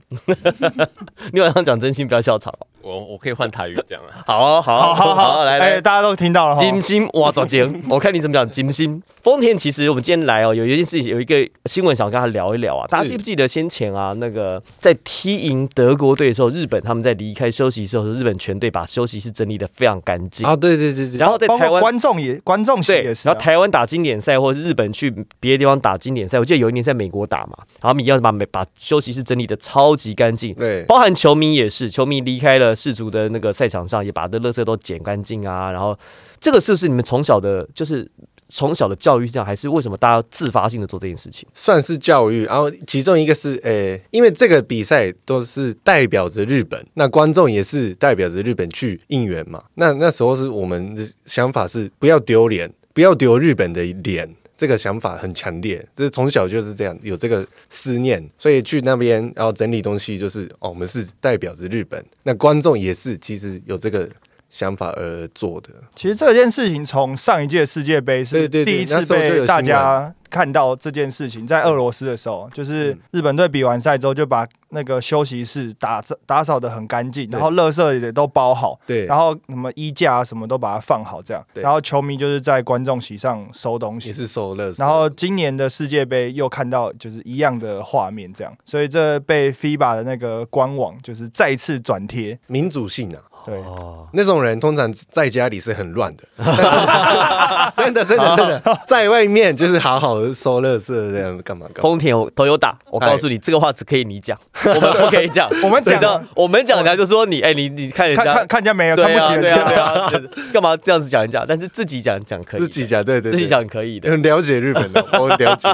[1.32, 2.66] 你晚上讲真心，不要笑场哦。
[2.82, 4.22] 我我可以换台语讲啊。
[4.24, 5.80] 好啊好啊好好好，哎、来来。
[5.80, 6.60] 大家都听到了。
[6.60, 9.02] 金星哇，早间， 我看你怎么讲金星。
[9.24, 11.34] 丰田其实我们今天来哦，有一件事情，有一个
[11.64, 12.86] 新闻想跟他聊一聊啊。
[12.86, 20.46] 大家记不记得先前啊，那个在踢赢德国队的时候，日本他们在离开休息室的时候，日本全队把休息室整理的非常干净。
[20.46, 25.10] 啊，对对对对，然后在台湾观众也观众席对也，是、啊，然后台湾打经典赛，或者是日本去
[25.40, 35.70] 别的地方打经典赛，我记得有一年在美国打嘛，然后他们一样把美把休息室整理的超级干净，对包含球迷也是，球迷离开了世足的那个赛场上，也把这垃圾都捡干净啊。
[35.72, 35.98] 然后
[36.38, 38.06] 这个是不是你们从小的，就是
[38.48, 41.48] 从小的教育这样，还是为什么大家自发性的做这件事情？
[41.54, 49.64] 算是教育，然后其中一个是，诶、因为这个比赛都是代表着日本，那观众也是代表着日本去应援嘛。
[49.74, 54.36] 那那时候是我们的想法是不要丢脸，不要丢日本的脸。
[54.56, 64.08] 这个想法很强烈，就是从小就是这样有这个思念，所以去那边然后整理东西，就是哦，我们是代表着日本，那观众也是其实有这个
[64.56, 65.68] 想法而做的。
[65.94, 84.14] 其实这件事情从上一届世界杯是第一次被大家看到这件事情，在俄罗斯的时候，就是嗯日本队比完赛之后就把那个休息室打打扫的很干净，然后垃圾也都包好，对，然后什么衣架啊什么都把它放好，这样，对然后球迷就是在观众席上收东西也。
[84.14, 84.72] 是收乐。
[84.78, 96.24] 然后今年的世界杯又看到就是一样的画面，这样，所以这被 FIBA 的那个官网就是再次转贴，民主性啊，对，哦，那种人通常在家里是很乱的，
[97.76, 101.82] 真的真的真的，在外面就是好好的收垃圾这样干嘛干嘛。
[101.82, 105.48] 丰田都有打，我告诉你，这个话只可以你讲，我们不可以讲。
[105.62, 109.84] 我们讲，我们讲人家就说你，哎，你你看人家看看看人家没有，看不起对啊，人对啊，对家。
[109.84, 111.44] 啊，就是干嘛这样子讲人家？
[111.46, 114.10] 但是自己讲讲可以，自己讲对对，自己讲可以的。
[114.10, 115.68] 很了解日本的， 我了解。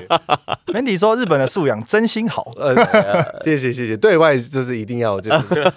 [0.66, 2.74] Mandy 说日本的素养真心好，呃，
[3.44, 5.72] 谢谢谢谢，对外就是一定要就是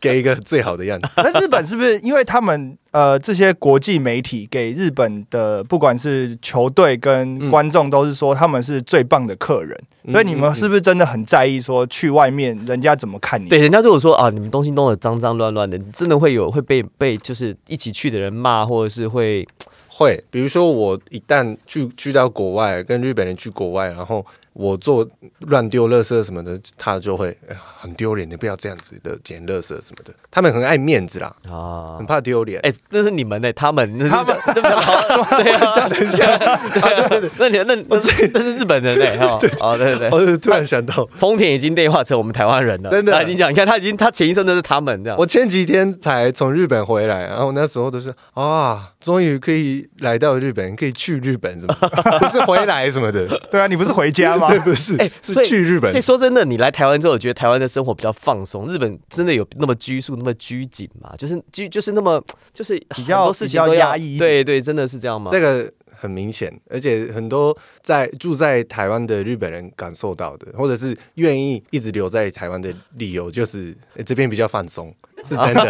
[0.00, 1.09] 给一个最好的样子。
[1.16, 13.48] 那日本是不是因为他们呃这些国际媒体给日本的不管是球队跟观众都是说他们是最棒的客人，嗯所以你们是不是真的很在意说去外面人家怎么看你？
[13.48, 19.46] 对，人家如果说啊，你们东西弄得脏脏乱乱的，你真的会有会被被就是一起去的人骂，或者是会
[19.88, 25.08] 会，比如说我一旦去去到国外，跟日本人去国外，然后我做
[25.46, 30.12] 乱丢垃圾什么的，他就会、哎呀很丢脸，你不要这样子的捡垃圾什么的。
[30.30, 31.96] 他们很爱面子啦，啊。
[31.98, 32.10] 很。
[32.10, 32.60] 怕丢脸。
[32.62, 38.00] 哎、那是你们呢、他们，他们这么对啊， 讲的像，对啊，那你那那那
[38.42, 51.74] 是日本人呢、 哈，哦，对对对，我突然想到，丰田已经内化成我们台湾人了，真的他已经讲，你看他已经他前一生都是他们这样，我前几天才从日本回来，然后那时候都是啊，终于可以来到日本，可以去日本什么，
[52.18, 54.48] 不是回来什么的，对啊，你不是回家吗？
[54.48, 56.02] 对，不是，哎是所以去日本所以。
[56.02, 58.66] 说真的，你来台湾之后，我觉得台湾的生活比较放松。
[58.66, 61.14] 日本真的有那么拘束、那么拘谨吗？
[61.16, 62.20] 就是拘，就是那么，
[62.52, 65.30] 就是比较多事情比较都要压抑对对，真的是这样吗？
[65.30, 65.70] 这个
[66.00, 75.62] 很明显，而且很多在住在台湾的日本人感受到的，或者是愿意一直留在台湾的理由，就是、诶这边比较放松，是真的，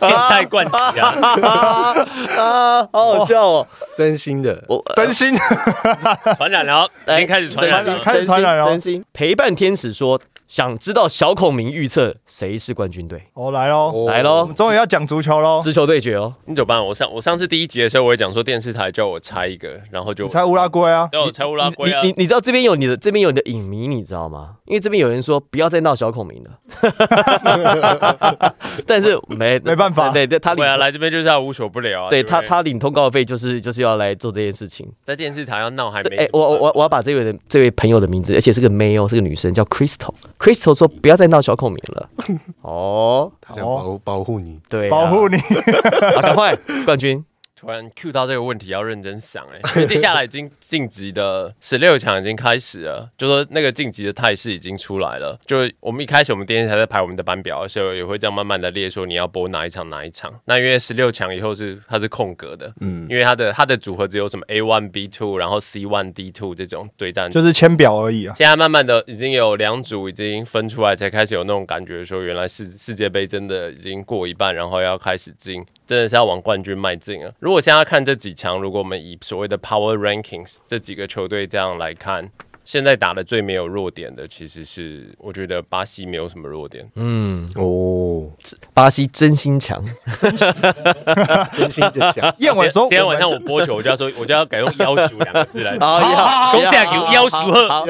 [0.00, 1.94] 现在冠起啊，
[2.40, 3.66] 啊，好好笑哦！
[3.94, 4.64] 真心的。
[4.68, 5.36] 我真心
[6.38, 8.00] 传染了，已经开始传染了。
[8.00, 13.22] 开始传染了真心陪伴天使说，想知道小孔明预测谁是冠军队？
[13.34, 15.60] 哦来喽，哦来喽我们终于要讲足球喽。
[15.60, 16.32] 足球对决哦！
[16.44, 16.84] 你怎么办？
[16.86, 21.08] 我上我上次第一集的时候，我也讲说电视台叫我猜一个，然后就猜乌拉圭啊？
[21.12, 22.08] 叫我猜乌拉圭啊你。
[22.08, 24.54] 你你知道这边有你的这边有你的影迷，你知道吗？
[24.66, 26.50] 因为这边有人说不要再闹小孔明了，
[28.86, 32.06] 但是没没办法对对，他领对啊，来这边就是要无所不聊啊。
[32.06, 34.88] 不对他他领通告费就是就是要来做这件事情。
[35.02, 40.14] 在电视台要闹还没哎、我我我要把这位的这位朋友的名字，而且是个 male，，是个女生，叫 Crystal。
[40.38, 42.08] Crystal 说不要再闹小孔明了。
[42.62, 45.36] 哦，他要保保护你，对啊、保护你，
[46.14, 47.24] 好，赶快冠军。
[47.58, 55.38] 突然 Q 到这个问题要认真想哎、 因为接下来已经晋级的十六强已经开始了，就说那个晋级的态势已经出来了。
[55.46, 60.38] 就我们一开始我们电视台在排我们的班表的时候，也会这样慢慢的列说你要播哪一场哪一场。
[60.44, 67.30] 那因为十六强以后是它是空格的，嗯，因为它的它的组合只有什么 A one B two，然后 C one D two 这种对战。
[67.30, 68.34] 就是签表而已啊。
[68.36, 77.32] 现在慢慢的已经有两组已经分出来，才开始有那种感觉，说原来世世界杯真的已经过一半，然后要开始进，真的是要往冠军迈进了。
[77.46, 82.28] 如果现在看这几强，如果我们以所谓的 Power Rankings 这几个球队这样来看，
[82.66, 86.84] 现在打的最没有弱点的，其实是我觉得巴西没有什么弱点。
[86.96, 88.28] 嗯，哦，
[88.74, 89.80] 巴西真心强。
[90.20, 95.78] 真心就讲， 燕尾说，今天晚上我播球，我就要说，我就要改用“要求”两个字来。
[95.80, 97.38] 好好公架球要求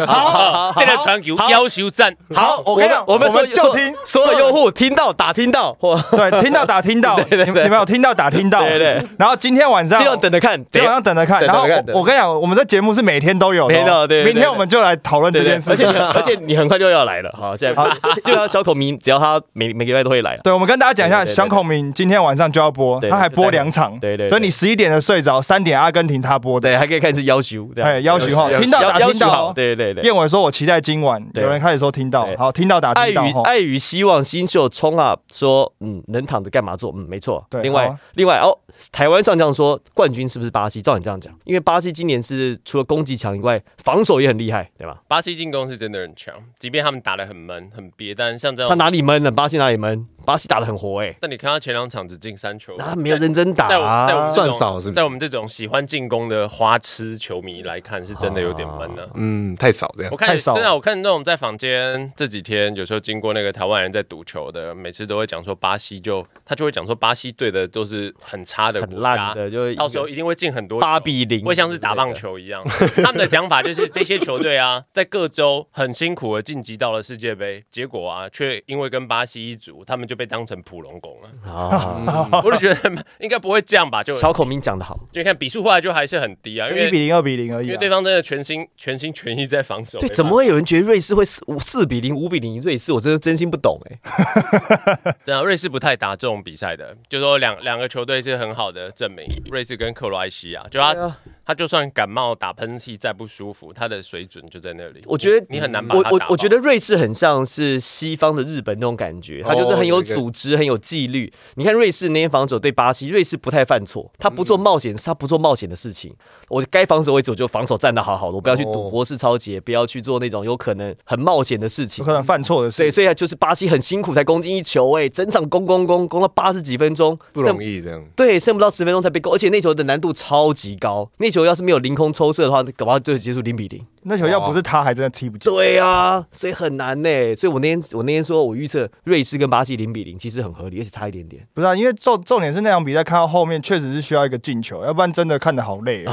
[0.07, 2.15] 好，好这个传球要求赞。
[2.35, 5.75] 好，我跟你讲，我们我们就听所有用户听到打听到，
[6.11, 9.03] 对，听到打听到，对对对你们你们有听到打听到，对对。
[9.19, 11.43] 然后今天晚上这样等着看，今天晚上等着看。
[11.43, 16.37] 然后等着看我我跟你讲，我们的节目是每天都有的哦，每天都有对对对明天我们就来讨论这对对件，事情而且你。
[16.37, 17.91] 而且你很快就要来了，好，现在
[18.25, 20.37] 就像小孔明，只要他每每个礼拜都会来。
[20.43, 29.53] 对，我们跟大家讲一下，对对对小孔明今天晚上就要播，他还播两场，对对对所以你十一点的睡着，三点阿根廷他播的，对，还可以看是要求，这样哎，要求哈，听到打听到哦。
[29.55, 30.03] 对对对。
[30.05, 33.43] 燕尾说：“我期待今晚。”对有人开始说听到，好，听到打爱与听到哈。
[33.45, 36.93] 爱与希望新秀冲啊，说嗯，能躺着干嘛做？
[36.97, 37.45] 嗯，没错。
[37.51, 38.57] 对另外另外哦，
[38.93, 40.81] 台湾上将说冠军是不是巴西？
[40.81, 44.56] 照你这样讲，因为巴西今年是除了攻击强以外，防守也很厉害。
[44.57, 45.03] 害，对吧？
[45.07, 49.31] 巴西进攻是真的很强，即便他们打得很闷很憋，但像这样他，哪里闷了？
[49.31, 50.07] 巴西哪里闷？
[50.25, 54.35] 巴西打得很活哎、但你看他前两场只进三球，他没有认真打、在我在我啊们。
[54.35, 60.17] 这种算少是不是在我们这种喜欢进攻的花痴球迷来看，是真的有点闷呢、嗯，太少这样我。
[60.17, 72.13] 看太少真的，我看那种在房间这几天有时候经过那个台湾人在赌球的，每次都会讲说巴西就他就会讲说巴西队的都是很差的很国家，烂的，就到时候一定会进很多球八比零，会像是打棒。
[72.17, 72.65] 球一样。
[73.03, 81.51] 他们的讲法就是这些球队啊，在各州很辛苦的晋级到了世界杯，结果啊，却因为跟巴西一组，他们就被当成普龙宫了。
[81.51, 84.05] 啊，我就觉得 应该不会这样吧？
[84.05, 87.69] 就小孔明讲的好，就看比数后来就还是很低啊，因为就一比零、二比零而已啊。
[87.69, 89.99] 因为对方真的全心全心全意在防守。
[89.99, 92.93] 对，怎么会有人觉得瑞士会四五四比零、五比零瑞士？
[92.93, 99.25] 我真的真心不懂哎、 对啊，瑞士不太打这种比赛的，就说两两个球队是很好的证明。
[99.51, 105.01] 瑞士跟克罗埃西亚，就他、啊他就算感冒打喷嚏再不舒服，他的水准就在那里。
[105.07, 111.33] 我觉得你很难把我我我觉得瑞士很像是西方的日本那种感觉，它就是很有组织、很有纪律。
[111.55, 116.15] 你看瑞士那些防守对巴西，瑞士不太犯错，他不做冒险，他不做冒险的事情。
[116.49, 122.13] 我该防守位置我就防守站的好好的，我不要去赌哦博式超节，不要去做那种有可能很冒险的事情有可。
[122.13, 122.93] 能犯错的对，事。
[122.93, 128.05] 所以就是巴西很辛苦才攻进一球、哎，整场攻攻攻攻到八十几分钟，不容易这样。
[128.17, 131.11] 对，剩不到十分钟才被攻，而且那球的难度超级高。
[131.19, 133.85] 那球要是没有凌空抽射的话，搞不好就结束零比零。
[134.03, 135.53] 那球要不是他，还真的踢不进。
[135.53, 137.35] 对啊，所以很难呢。
[137.35, 141.47] 所以我那天我那天说我预测瑞士跟巴西零比零，其实很合理，而且差一点点。
[141.55, 146.13] 不是啊，因为重重点是那场比赛看到后面确实是需要一个进球，要不然真的看的好累哦。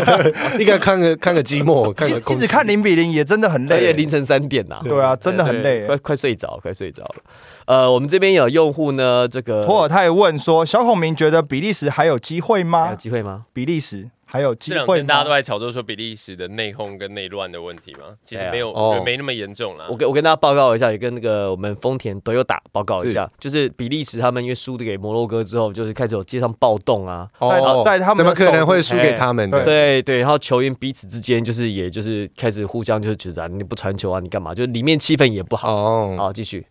[0.58, 3.76] 应该看个看个寂寞，看个一空直看零比零也真的很累。
[3.76, 5.98] 而且凌晨三点呐、对啊，真的很累对快。
[5.98, 7.16] 快睡着，快睡着了。
[7.64, 12.96] 呃，我们这边有用户呢，这个托尔泰问说：“小孔明觉得比利时还有机会还有？
[12.96, 13.46] 机会吗？
[13.52, 15.30] 比利时还有机会这两天大家都？
[15.30, 19.96] 在炒作说比利时的内讧跟内乱的问题吗，其实没有，哦我觉得没那么严重啦我。
[19.96, 29.62] 跟我跟大家报告一下，也跟那个我们丰田都有打报告一下，就是比利时他们因为输的给摩洛哥之后，就是开始有街上暴动啊，哦，在在他们的怎么可能会输给他们的？
[29.64, 34.54] 对对，然后球员彼此之间就是也就是开始互相就是觉得啊你不传球啊，你干嘛？
[34.54, 35.70] 就是里面气氛也不好。
[35.70, 36.66] 哦，好，继续。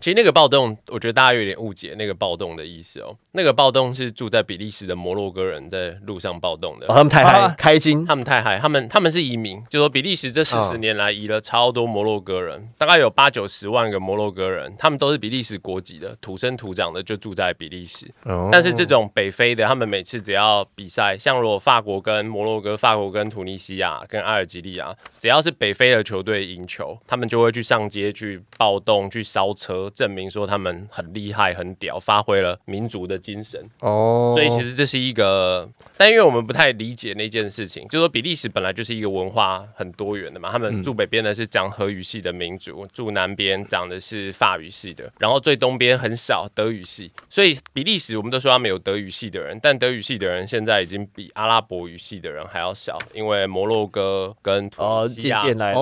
[0.00, 3.14] 其实那个暴动，我觉得大家有点误解那个暴动的意思哦。
[3.32, 6.94] 那个暴动是住在比利时的摩洛哥人在路上暴动的哦，。
[6.94, 18.10] 他们太嗨、啊开心，他们太嗨，他们他们是移民，就说比利时这四十嗯年来移了超多摩洛哥人，大概有八九十万个摩洛哥人，他们都是比利时国籍的，土生土长的就住在比利时。
[18.24, 33.60] 哦但是这种北非的，他们每次只要比赛，像如果法国跟摩洛哥、法国跟突尼西亚、跟阿尔及利亚，只要是北非的球队赢球，他们就会去上街去暴动、去烧车，证明说他们很厉害、很屌，发挥了民族的精神。
[33.80, 55.40] 哦，所以其实这是一个，但因为我们不太理解那件事情，就说比利时本来就是一个文化很多元的嘛，他们住北边的是讲荷语系的民族，住南边讲的是法语系的，然后最东边很少德语系，所以比利时我们都说他们有德语系的人，但德语系的人现在已经比阿拉伯语系的人还要少，因为摩洛哥跟土哦，尼西亚。
[55.40, 55.74] 渐渐来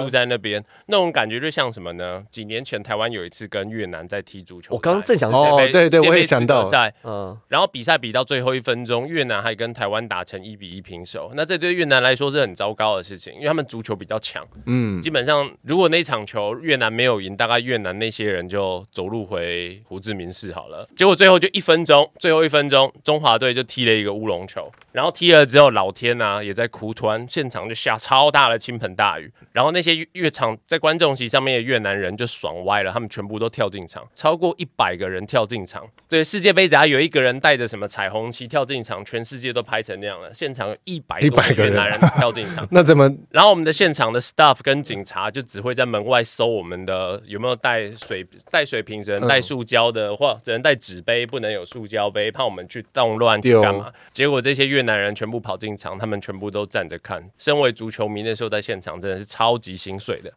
[0.00, 2.24] 住在那边，那种感觉就像什么呢？
[2.30, 6.68] 几年前台湾有一次跟越南在踢足球，我刚刚正想世界杯哦对对我也想到
[7.04, 11.32] 嗯，然后比赛比到最后一分钟，越南还跟台湾打成一比一平手。
[11.34, 14.46] 那这对越南来说是很糟糕的事情，因为他们足球比较强。
[14.66, 20.88] 嗯，基本上，如果那场球越南没有赢，大概越南那些人就走路回胡志明市好了。
[20.96, 35.86] 结果最后就一分钟，最后一分钟，中华队就踢了一个乌龙球，然后踢了之后，老天啊也在哭，突然现场就下超大的倾盆大雨，然后那些越场在观众席上面的越南人就爽歪了，他们全部都跳进场，超过一百个人跳进场。
[36.08, 40.32] 对，世界杯只要有一个人带着什么彩虹旗跳进场，全世界都拍成那样了。
[40.34, 42.66] 现场有一百多100个人越南人跳进场。
[42.70, 53.92] 那怎么然后我们的现场的 staff 跟警察就只会在门外搜我们的有没有带水带水瓶，只能带塑胶的，或只能带纸杯，不能有塑胶杯，怕我们去动乱去干嘛？
[54.12, 57.30] 结果这些越南人全部跑进场，他们全部都站着看。
[57.38, 60.32] 身为足球迷，那时候在现场真的是超级心碎的，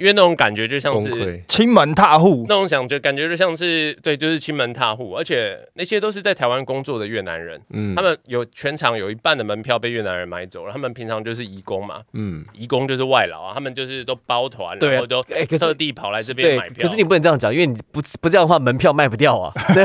[0.00, 1.40] 因为那种感觉就像是。
[1.46, 16.86] 亲门踏户，那种想就感觉就像是对，就是亲门踏户，而且那些都是在台湾工作的越南人，嗯他们有全场有一半的门票被越南人买走了，他们平常就是移工嘛，嗯，移工就是外劳啊，他们就是都包团，然后都哎特地跑来这边买，票。
[16.86, 19.52] 可是你不能这样讲，因为你不不这样的话，门票卖不掉啊。
[19.74, 19.84] 对，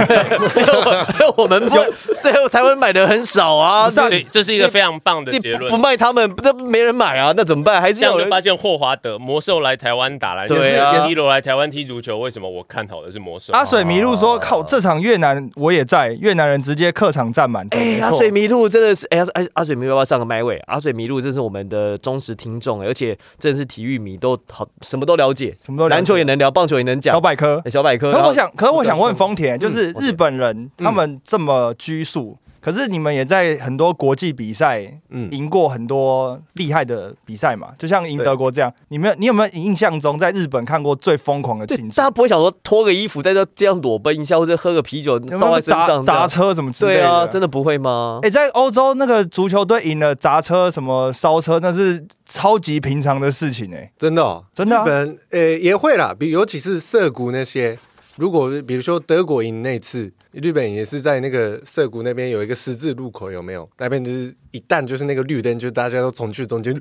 [1.27, 1.75] 我我们不，
[2.23, 3.87] 对台湾买的很少啊。
[3.89, 5.83] 不是啊对，这是一个非常棒的结论不不。
[5.83, 7.81] 卖他们，那没人买啊，那怎么办？
[7.81, 13.53] 还是这样有人就发现霍华德魔兽来台湾湾打篮，对啊就是一楼来台湾踢足球，为什么我看好的是魔兽？
[13.53, 20.57] 阿水迷路说：“靠，这场越南我也在，越南人直接客场占满。”哎、阿水迷路真的是，哎、阿阿水迷路要不要上个麦位？
[20.67, 27.61] 阿水迷路这是我们的忠实听众，而且真的是体育迷，都好什么都了解，什么都篮球也能聊，棒球也能讲小，百科。
[27.65, 28.13] 哎小百科。
[28.13, 37.67] 可我想，可是我想问丰田，就是嗯日本人他们这么拘束，可是你们也在很多国际比赛嗯，赢过很多厉害的比赛嘛？
[37.77, 42.05] 就像赢德国这样，你们你有没有印象中在日本看过最疯狂的对庆，祝大？
[42.05, 47.01] 家不会想说脱个衣服在这这样裸奔一下，或者喝个啤酒倒在身上这样砸车什么之类的？
[47.01, 48.17] 对啊，真的不会吗？
[48.23, 57.77] 哎、在欧洲那个足球队赢了砸车什么烧车，那是超级平常的事情哎、真的哦，真的啊日本呃也会啦，比尤其是涩谷那些，
[58.17, 63.69] 如果比如说德国赢那次，日本也是在那个涩谷那边有一个十字路口，有没有？
[63.77, 66.73] 那边就是一旦就是那个绿灯，就大家都冲去中间，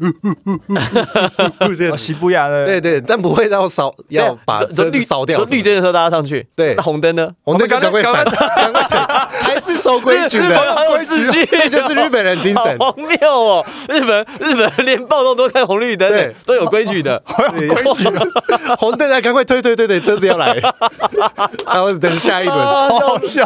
[1.99, 5.43] 西布亚的对对，但不会到扫，要把车子对啊绿烧掉。
[5.45, 7.35] 绿灯的时候大家上去，对那红灯呢？
[7.43, 9.14] 红灯就赶快闪，赶快闪，还是
[9.85, 12.79] 守规矩的，好有秩序，这就是日本人精神。
[12.79, 13.67] 好荒谬哦！
[13.87, 17.23] 日本日本人连暴动都开红绿灯，对都有规矩的。
[17.61, 18.09] 有规矩
[18.79, 20.57] 红灯来，赶快推推推推，车子要来，
[21.67, 22.57] 然后等下一轮。
[22.57, 23.45] 好好笑。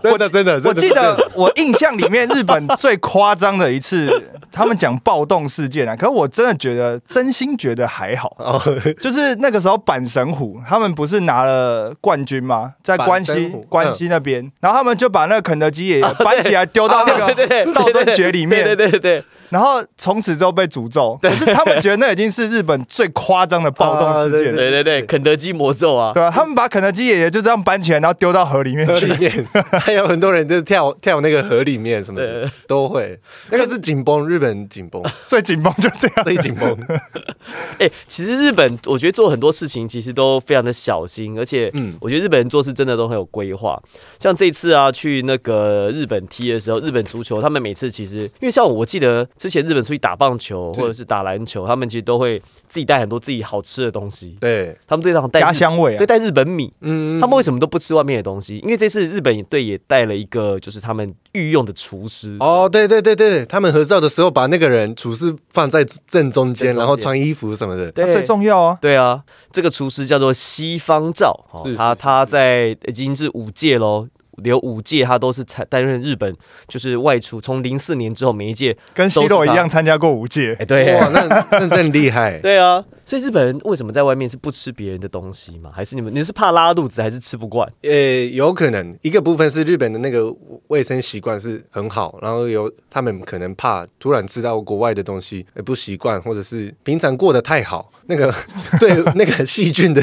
[0.00, 4.22] 真的真的，真的我记得我印象里面日本最夸张的一次，
[4.52, 8.34] 他们讲暴动事件啊，可是我真的觉得，真心觉得还好。
[8.38, 8.60] 哦，
[9.00, 12.74] 就是那个时候板神虎他们不是拿了冠军吗？
[12.82, 21.18] 在关西关西那边，然后他们就把那个肯德基爷爷搬起来 丢到那个道顿崛里面，对对对对，然后从此之后被诅咒。
[21.20, 24.58] 可是他们觉得那已经是日本最夸张的暴动事件了。
[24.58, 26.12] 对对对，肯德基魔咒啊！
[26.14, 29.16] 对啊，他们把肯德基爷爷就这样搬起来，然后丢到河里面河去里。
[29.18, 29.46] 面
[29.78, 33.18] 还有很多人就跳跳那个河里面什么的都会，
[33.50, 36.24] 那个是紧绷，日本紧绷， 最紧绷就这样。
[36.24, 36.76] 最紧绷。
[37.78, 43.80] 哎、其实日本我觉得做很多事情其实都非常的小心，而且嗯我觉得日本人做事真的都很有规划。
[44.18, 54.36] 像这次啊，去那个日本踢的时候，日本足球他们每次其实，因为像我记得之前日本出去打棒球或者是打篮球，他们其实都会自己带很多自己好吃的东西。
[54.38, 56.72] 对，他们队长带日家乡味啊对，带日本米。
[56.80, 58.58] 嗯他们为什么都不吃外面的东西？
[58.58, 62.36] 因为这次日本队也带了一个，就是他们御用的厨师。
[62.38, 67.90] 哦，对对对对，他们合照的时候把那个人厨师放在正中间，正中间然后穿衣服什么的。
[67.90, 68.78] 对，最重要啊！
[68.80, 69.20] 对啊，
[69.50, 74.06] 这个厨师叫做西方照，哦是是是他他在已经是五届喽。
[74.44, 76.34] 有五届，他都是参担任日本，
[76.68, 77.40] 就是外出。
[77.40, 80.64] 从零四年之后，每一届，跟 C 罗一样参加过五届哎、。
[80.64, 82.38] 对，哇，那那真厉害。
[82.42, 82.84] 对啊。
[83.04, 85.70] 所以日本人为什么在外面是不吃别人的东西吗？
[85.74, 87.68] 还是你们你是怕拉肚子，还是吃不惯？
[87.82, 87.90] 呃，
[88.26, 90.32] 有可能一个部分是日本的那个
[90.68, 98.32] 卫生习惯是很好，然后有他们可能怕突然吃到国外的东西呃不习惯，或者是平常过得太好，那个
[98.78, 100.00] 对那个细菌的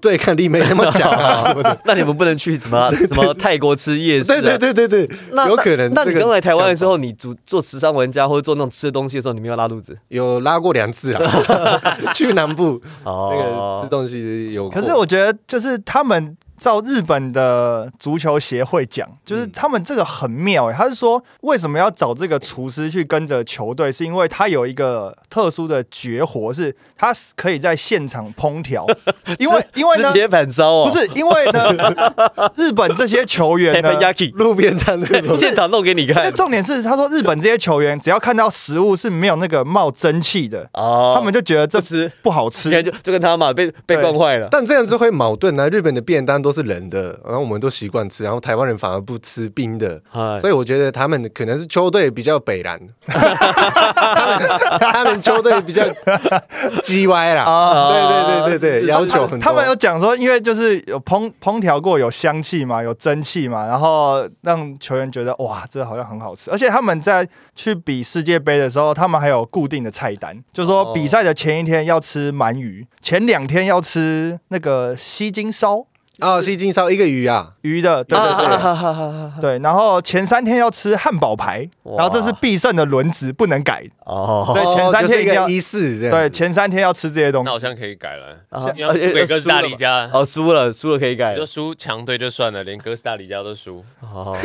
[0.00, 1.78] 对抗力没那么强啊 什么的。
[1.84, 4.40] 那你们不能去什么什么泰国吃夜市、啊？
[4.40, 9.96] 对对对对对，那有可能这个那你刚来台湾的时候，你做做时尚玩家或者做那种吃的东西的时候，你没有拉肚子？
[10.08, 11.22] 有拉过两次啊，
[12.14, 14.68] 去南部哦那个吃东西有。
[14.70, 28.86] 可是我觉得，就是他们照日本的足球协会讲，就是他们这个很妙哎、他是说为什么要找这个厨师去跟着球队，是因为他有一个特殊的绝活，是他可以在现场烹调，
[29.38, 30.14] 因为因为呢吃。
[30.14, 31.74] 铁板烧哦，不是因为呢，
[32.56, 33.92] 日本这些球员呢，
[34.34, 36.32] 路边摊那种，现场弄给你看。
[36.32, 42.70] 重点是他说日本这些球员只要看到食物是没有那个冒蒸汽的，哦他们就觉得这不吃，不好吃。
[42.82, 44.48] 就就跟他嘛，被被惯坏了。
[44.50, 45.68] 但这样子会矛盾啊！
[45.68, 55.82] 日本的便当都是冷的，然后我们都习惯吃，然后台湾人反而不吃冰的，哎所以我觉得他们可能是球队比较北蓝，他 们他们球队比较
[56.82, 57.42] 鸡歪啦。
[57.42, 59.38] 啊对对对对对，要求很多。
[59.40, 66.50] 他们有讲说，因为就是有烹烹调过，有香气嘛，有蒸汽嘛，然后让球员觉得哇，这好像很好吃。
[66.50, 75.84] 而且他们在去比世界杯的时候，他们还有固定的菜单，就是说哦比赛的前一天要吃鳗鱼，前两天要吃那个西京烧
[76.20, 78.46] 哦，西京烧一个鱼啊，鱼的，对对对。
[78.46, 83.84] 啊哈哈哈哈对，然后前三天要吃汉堡排，然后这是必胜的轮值，不能改。
[84.06, 86.08] 哦，对前三天一定要个仪式。
[86.08, 87.44] 对，前三天要吃这些东西。
[87.44, 90.08] 那好像可以改了，啊要输给哥斯达黎加。
[90.12, 91.44] 哦，输了，输了可以改就。
[91.44, 94.36] 输强队就算了，连哥斯达黎加都输，哦，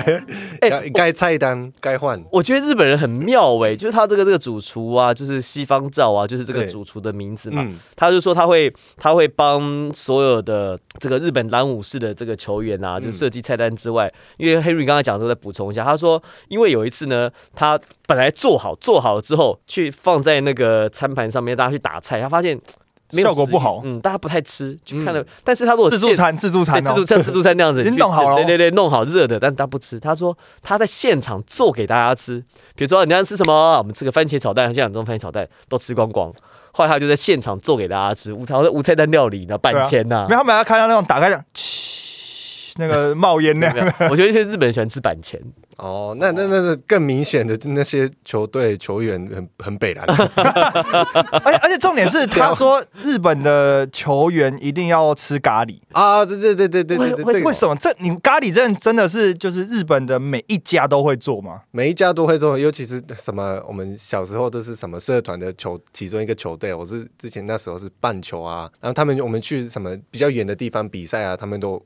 [0.62, 2.22] 哎该菜单该换。
[2.32, 7.62] 我觉得日本人很妙哎，就是他这个这个主厨啊，就是西方照啊，就是这个主厨的名字嘛。
[7.62, 22.58] 嗯，他就说他会他会帮所有的这个日本蓝武士的这个球员啊，就设计菜单之外，因为 Henry 刚才讲的时候再补充一下，他说因为有一次呢，他本来做好做好了之后，去放在那个餐盘上面，大家去打菜，他发现
[23.12, 25.24] 没有效果不好嗯，大家不太吃，就看了。
[25.42, 29.98] 但是他如果自助餐，自助餐哦自助，像自助餐 那样子，你弄好了哦对对对，弄好热的，但他不吃。
[29.98, 32.38] 他说他在现场做给大家吃，
[32.76, 36.32] 比如说你要吃什么，我们吃个番茄炒蛋，现场中番茄炒蛋都吃光光。
[36.72, 40.34] 后来他就在现场做给大家吃，无菜无菜单料理呢，半千呐没。
[40.36, 42.09] 有他们要看到那种打开讲，嘘
[42.76, 43.94] 那个冒烟那没有样。
[43.98, 45.40] 没有我觉得一些日本人喜欢吃板前，
[45.76, 50.04] 哦，那那那是更明显的，那些球队球员很很北蓝，
[51.44, 57.74] 而且而且重点是，他说日本的球员一定要吃咖喱，啊，对对对对对对对，为什么？
[57.76, 61.62] 这你咖喱真的真的是就是日本的每一家都会做吗？
[61.70, 71.80] 每一家都会做，尤其是什么，我们小时候都是什么社团的球，其中一个球队，我是之前那时候是棒球啊，然后他们我们去什么比较远的地方比赛啊，他们都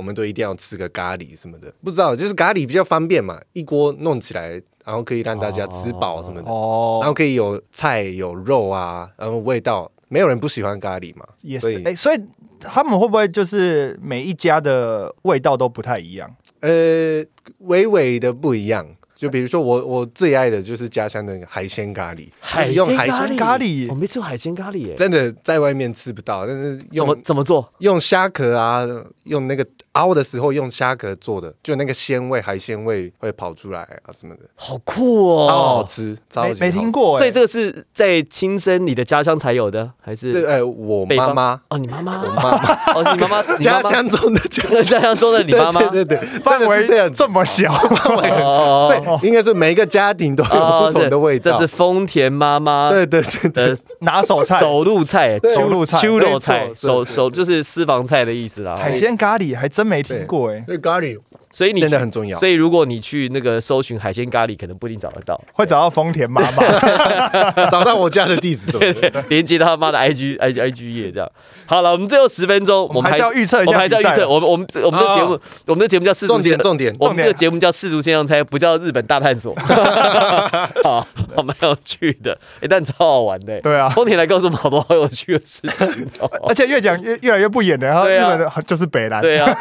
[0.00, 11.26] 我们都一定要吃个咖喱什么的，不知道就是咖喱比较方便嘛，一锅弄起来，然后可以让大家吃饱什么的，然哦，后可以有菜有肉啊，然后味道，没有人不喜欢咖喱嘛，
[11.60, 11.74] 所以。
[11.74, 12.18] 也是哎，所以
[12.58, 16.34] 他们会不会就是每一家的味道都不太一样？
[16.60, 17.22] 呃，
[17.58, 18.86] 微微的不一样。
[19.20, 27.70] 就比如说我我最爱的就是家乡的海鲜咖喱，海用海鲜鲜咖喱我没吃过海鲜咖喱耶，真的在外面吃不到，但是怎么用怎么做？
[27.80, 28.82] 用虾壳啊，
[29.24, 35.86] 用那个熬的时候用虾壳做的，就那个鲜味海鲜味会跑出来啊什么的，好酷超好哦！
[35.86, 51.52] 吃，超没级没听过哎，所以这个是在亲生你的家乡才有的，还是对，呃，我妈妈，哦，你妈妈，我妈妈，哦，你妈妈， 你家乡中的家， 家乡中的你妈妈， 对对对，范围这样，这么小，哦对，应该是每一个家庭都有哦不同的味道。
[51.52, 54.58] 这是，丰田妈妈对对对对，的拿手菜。
[54.60, 55.98] 手路菜，对手路菜。
[55.98, 58.76] 秋没错肉菜，手手就是私房菜的意思啦。
[58.76, 61.18] 海鲜咖喱还真没听过哎，所以咖喱
[61.50, 62.38] 所以你真的很重要。
[62.38, 66.62] 所以如果你去那个搜寻海鲜咖喱，可能不一定找得到，会找到丰田妈妈。
[67.70, 69.12] 找到我家的地址，对？
[69.28, 71.30] 连接到他妈的 IG IG IG 页这样。
[71.66, 79.54] 好了，我们最后十分钟，我们还是要预测一下我们还是要预测，我们我们我们的节目，我们的节目叫四足重点重点，我们这个节目叫世足先生猜，不叫日本大探索。
[80.82, 83.60] 好，好蛮有趣的，哎，但超好玩的。
[83.60, 83.88] 对啊。
[83.90, 85.60] 丰田来告诉我们好多好有趣的事。
[86.48, 88.34] 而且越讲越越来越不演了，然后对啊。
[88.34, 89.52] 日本的就是北兰，对啊，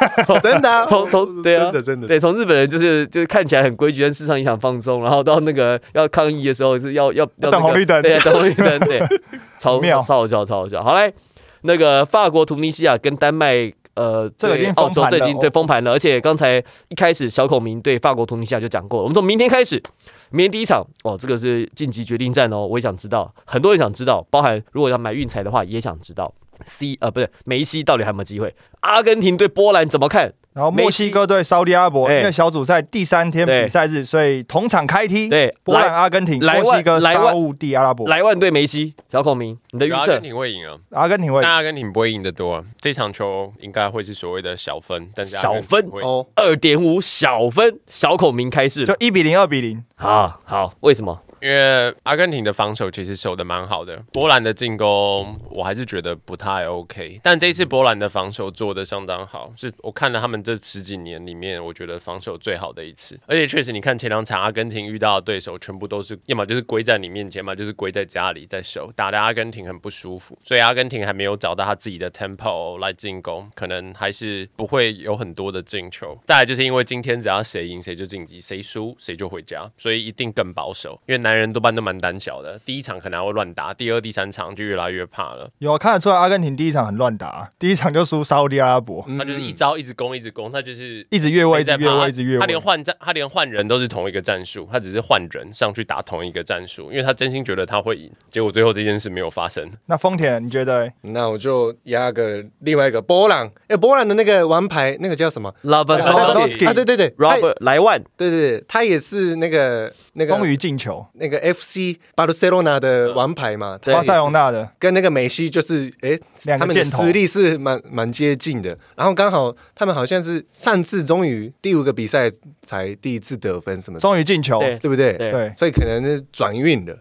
[0.41, 0.85] 真的啊。
[0.85, 8.99] 从从对啊，真的真的对，从日本人就是就是看起来很规矩，但事实上影响放松，然后到那个要抗议的时候是要要要那个等红绿灯对，等红绿灯，对，
[9.57, 10.83] 超妙超好笑，超好笑。
[10.83, 11.13] 好嘞，
[11.61, 13.71] 那个法国、图尼西亚跟丹麦。
[13.95, 19.03] 呃，这个已经对澳洲最近对封盘了，而且刚才一开始小孔明对法国、图尼西亚就讲过了。
[19.03, 19.81] 我们从明天开始，
[20.29, 26.33] 明天第一场哦，这个是晋级决定战哦，我也想知道，很多人想知道，包含如果要买运彩的话，也想知道
[26.65, 28.53] C 呃不是梅西到底还有没有机会？
[28.81, 30.33] 阿根廷对波兰怎么看？
[30.53, 35.29] 然后墨西哥对沙特阿拉伯，哎因为小组赛第三天比赛日，所以同场开踢。
[35.29, 40.21] 对，波兰、阿根廷、莱万墨西哥、沙乌地阿拉伯、莱万对梅西，小孔明，你的预测阿根？
[40.21, 42.65] 廷会赢啊，阿根廷会但阿根廷不会赢得多啊。
[42.81, 48.87] 这场球应该会是所谓的小分，但是小分哦，二点五小分，小孔明开市了。
[48.87, 49.81] 就一比零、二比零。
[49.95, 51.21] 好好，为什么？
[51.41, 57.19] 因为阿根廷的防守其实守的蛮好的，波兰的进攻我还是觉得不太 OK。
[57.23, 63.19] 但这一次波兰的防守做的相当好，是我看了他们这十几年里面，我觉得防守最好的一次。
[63.27, 70.37] 而且确实，你看前两场阿根廷遇到的对手，全部都是要么就是归在你面前嘛，就是归在家里在守，打的阿根廷很不舒服。
[70.43, 76.17] 所以阿根廷还没有找到他自己的 tempo 来进攻，可能还是不会有很多的进球。
[76.25, 80.99] 再来就是因为今天只要谁赢谁就晋级，谁输谁就回家，所以一定更保守。
[81.07, 85.49] 因为男人多半都蛮胆小的，第一场可能还会乱打，第二、第三场就越来越怕了。
[85.57, 92.59] 有看得出来，阿根廷第一场很乱打，第一场就输沙特阿拉伯，他就是一招一直攻，一直攻，他就是一直越位，一直没在怕越位，一直越位他连。
[92.59, 99.65] 换战，他连换人都是同一个战术，他只是换人上去打同一个战术，因为他真心觉得他会赢，结果最后这件事没有发生。
[99.85, 100.93] 那丰田，你觉得欸？
[101.03, 105.53] 那我就压个另外一个波兰，哎，波兰的那个王牌那个叫什么？
[105.61, 116.17] 拉本 Lewandowski 啊，对对对他 Robert 莱万，对对对，他也是那个那个终于进球，那个 FC 巴塞罗那的王牌嘛，巴塞隆纳的跟那个梅西就是哎，
[116.57, 118.77] 他们的实力是蛮蛮接近的。
[118.95, 122.31] 然后刚好他们好像是上次终于第五个比赛
[122.63, 124.59] 才第一次得分什么，终于进球。
[124.59, 125.13] 对对不对？
[125.13, 126.97] 对对，所以可能是转运了，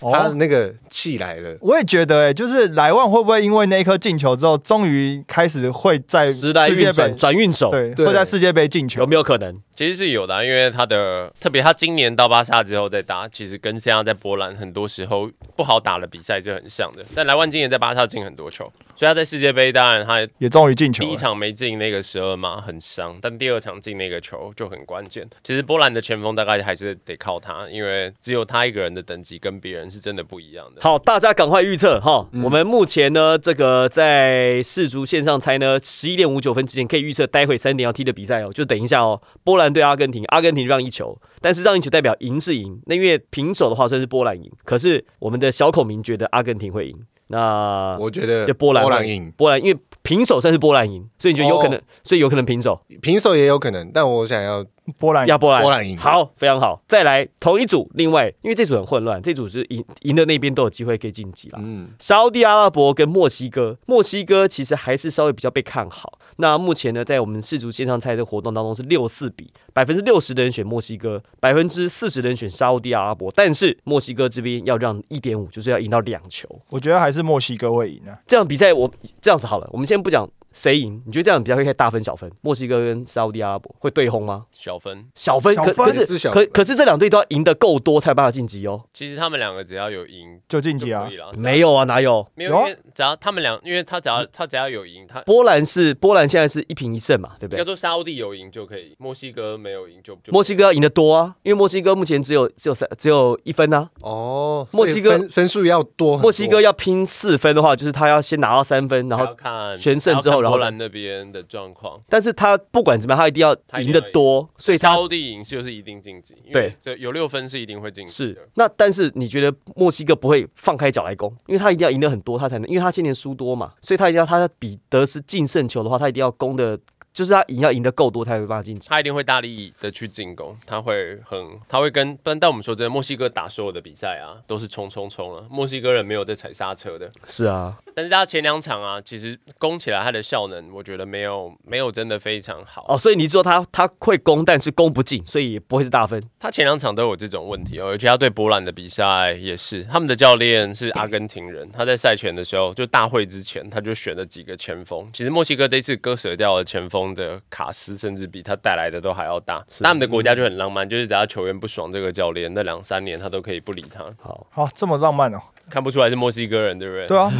[0.00, 1.56] 他哦，那个气来了。
[1.60, 9.06] 我也觉得，哎，就是莱万会不会因为那一颗进球之后，终于开始会在世界杯运转，转运手，对，对会在世界杯进球有？
[9.06, 9.56] 没有可能？
[9.74, 17.04] 其实是有的啊、因为他的特别他今年到巴萨之后再打，其实跟现在在波兰很多时候不好打的比赛是很像的。
[17.14, 21.08] 但莱万今年在巴萨进很多球，所以他在世界杯当然他也终于进球了。
[21.08, 25.24] 第一场没进那个十二码很伤，但第二场进那个球就很关键。
[25.44, 30.80] 其实波兰的前锋大概还是得靠他，因为只有他一个人的等级跟别人是真的不一样的。
[30.82, 32.28] 好，大家赶快预测哈。
[32.32, 38.52] 嗯我们目前呢，这个在世足线上猜呢，十一点五九分之前可以预测待会三点要踢的比赛哦。
[38.52, 42.80] 就等一下哦，波兰对阿根廷，阿根廷让一球，但是让一球代表赢是赢。
[42.86, 46.98] 那因为平手的话算是波兰赢，可是我们的小孔明觉得阿根廷会赢。
[47.28, 52.80] 那我觉得就波兰波兰赢，波兰因为平手算是波兰赢，所以你觉得有可能，哦所以有可能平手。
[53.02, 54.64] 平手也有可能，但我想要
[54.98, 56.80] 波兰亚波兰，波兰赢好，非常好。
[56.88, 61.58] 再来同一组，另外因为这组很混乱，这组是赢赢的那边都有机会可以晋级了。
[61.62, 66.18] 嗯，沙地阿拉伯跟墨西哥，墨西哥其实还是稍微比较被看好。
[66.36, 73.32] 那目前呢，在我们世足线上赛的活动当中是六四比，百分之六十的人选墨西哥，百分之四十的人选沙地阿拉伯。
[73.34, 76.48] 但是墨西哥这边要让一点五，就是要赢到两球。
[76.70, 78.16] 我觉得还是墨西哥会赢啊。
[78.26, 78.88] 这样比赛我
[79.20, 80.28] 这样子好了，我们先不讲
[80.58, 82.28] 谁赢，你觉得这样比较会开大分小分？
[82.40, 84.44] 墨西哥跟沙地阿拉伯会对轰吗？
[84.50, 88.82] 小分，小分，小分可可是可是小分可是这两队都要赢得够多才有办法晋级哦。
[88.92, 91.08] 其实他们两个只要有赢就晋级啊。
[91.36, 92.26] 没有啊，哪有？
[92.34, 97.58] 没有，只要他们两，因为他只要他只要有赢，他波兰是波兰现在是一平一胜嘛，对不对？
[97.60, 103.88] 应该说沙烏地有赢就可以，墨西哥没有赢就就墨西哥要赢得多啊，因为墨西哥目前只有只有三只有一分啊。
[104.00, 112.00] 哦，墨西哥分分数要多，墨西哥要拼四分的话，就是他要先拿到三分，然后，看全胜之后然后波兰那边的状况。
[112.08, 118.34] 但是他不管怎么样，他一定要赢得多，所以他沙烏地赢就是一定晋级，对为这有六分是一定会晋级是。
[118.34, 118.40] 的。
[118.54, 126.78] 那但是你觉得墨西哥不会放开脚来攻，因为他一定要赢得很多，他才能，因为他今年输多嘛，所以他一定要他比得是净胜球的话，他一定要攻的，
[127.18, 128.88] 就是他赢要赢得够多，才会办法晋级。
[128.88, 131.36] 他一定会大力的去进攻，他会很，
[131.68, 137.10] 他会跟，但但我们说真的，墨西哥打所有的比赛啊，都是冲冲冲了，墨西哥人没有在踩刹车的。
[137.26, 142.86] 是啊，但是他前两场啊，其实攻起来他的效能，我觉得没有没有真的非常好。
[142.88, 146.22] 哦，所以你说他他会攻，但是攻不进，所以也不会是大分。
[146.38, 155.10] 他前两场都有这种问题哦，而且他对波兰的比赛也是，他们的教练是阿根廷人，他在赛前的时候，就大会之前，他就选了几个前锋。
[155.12, 159.64] 其实墨西哥这次割舍掉了前锋的卡斯，甚至比他带来的都还要大。
[159.80, 165.40] 那他们的国家就很浪漫，就是只要球员不爽这个教练，那两三年他都可以不理他，好，好，这么浪漫哦。
[165.70, 167.06] 看不出来是墨西哥人，对不对？
[167.06, 167.30] 对啊，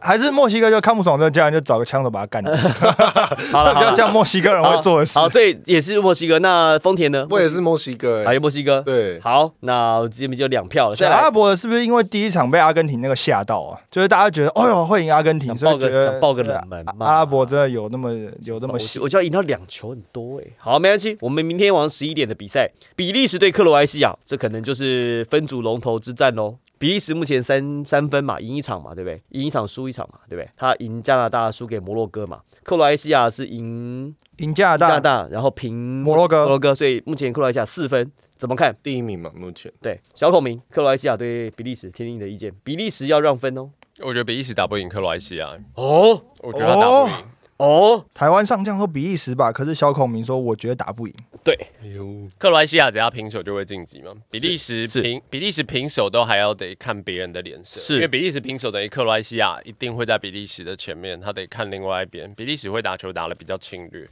[0.00, 2.54] 还 还是墨西哥就看不爽这个家人，就找个枪手把他干掉，
[3.52, 5.28] 好了， 比较像墨西哥人会做的事好。。
[5.28, 6.38] 所以也是墨西哥。
[6.38, 7.26] 那丰田呢？
[7.30, 8.80] 我也是墨西哥、还有墨西哥。
[8.82, 10.96] 对，好，那我这边就两票了。
[10.96, 13.78] 以阿拉伯是不是因为第一场被阿根廷那个吓到啊？
[13.90, 18.10] 就是大家觉得，哎呦会赢阿根廷，所以觉得想报个冷门阿拉伯真的有那么
[18.42, 26.54] 有那么我就要赢到两球很多哎、好，没关系，我们明天晚上十一点的比赛，比利时对克罗埃西亚，这可能就是分组龙头之战喽。
[26.78, 29.20] 比利时目前三三分嘛，赢一场嘛，对不对？
[29.30, 30.48] 赢一场输一场嘛，对不对？
[30.56, 32.40] 他赢加拿大，输给摩洛哥嘛。
[32.62, 34.88] 克罗埃西亚是赢赢加拿大。
[34.88, 38.76] 加拿大，然后平摩洛哥摩洛哥，所以目前克罗埃西亚四分，怎么看？
[38.82, 42.52] 第一名嘛，目前对，小孔明，克罗埃西亚对比利时，听听你的意见。
[42.62, 43.70] 比利时要让分哦。
[44.00, 47.14] 我觉得比利时打不赢克罗埃西亚，哦我觉得他打不赢。
[47.56, 51.14] 哦，台湾上将说比利时吧，可是小孔明说我觉得打不赢。
[51.44, 54.12] 对，哎呦，克罗埃西亚只要平手就会晋级嘛？
[54.30, 62.32] 比利时平比利时平手都还要得看别人的脸色，是因为比利时平手等于克罗埃西亚一定会在比利时的前面，他得看另外一边。
[62.34, 64.06] 比利时会打球打的比较侵略，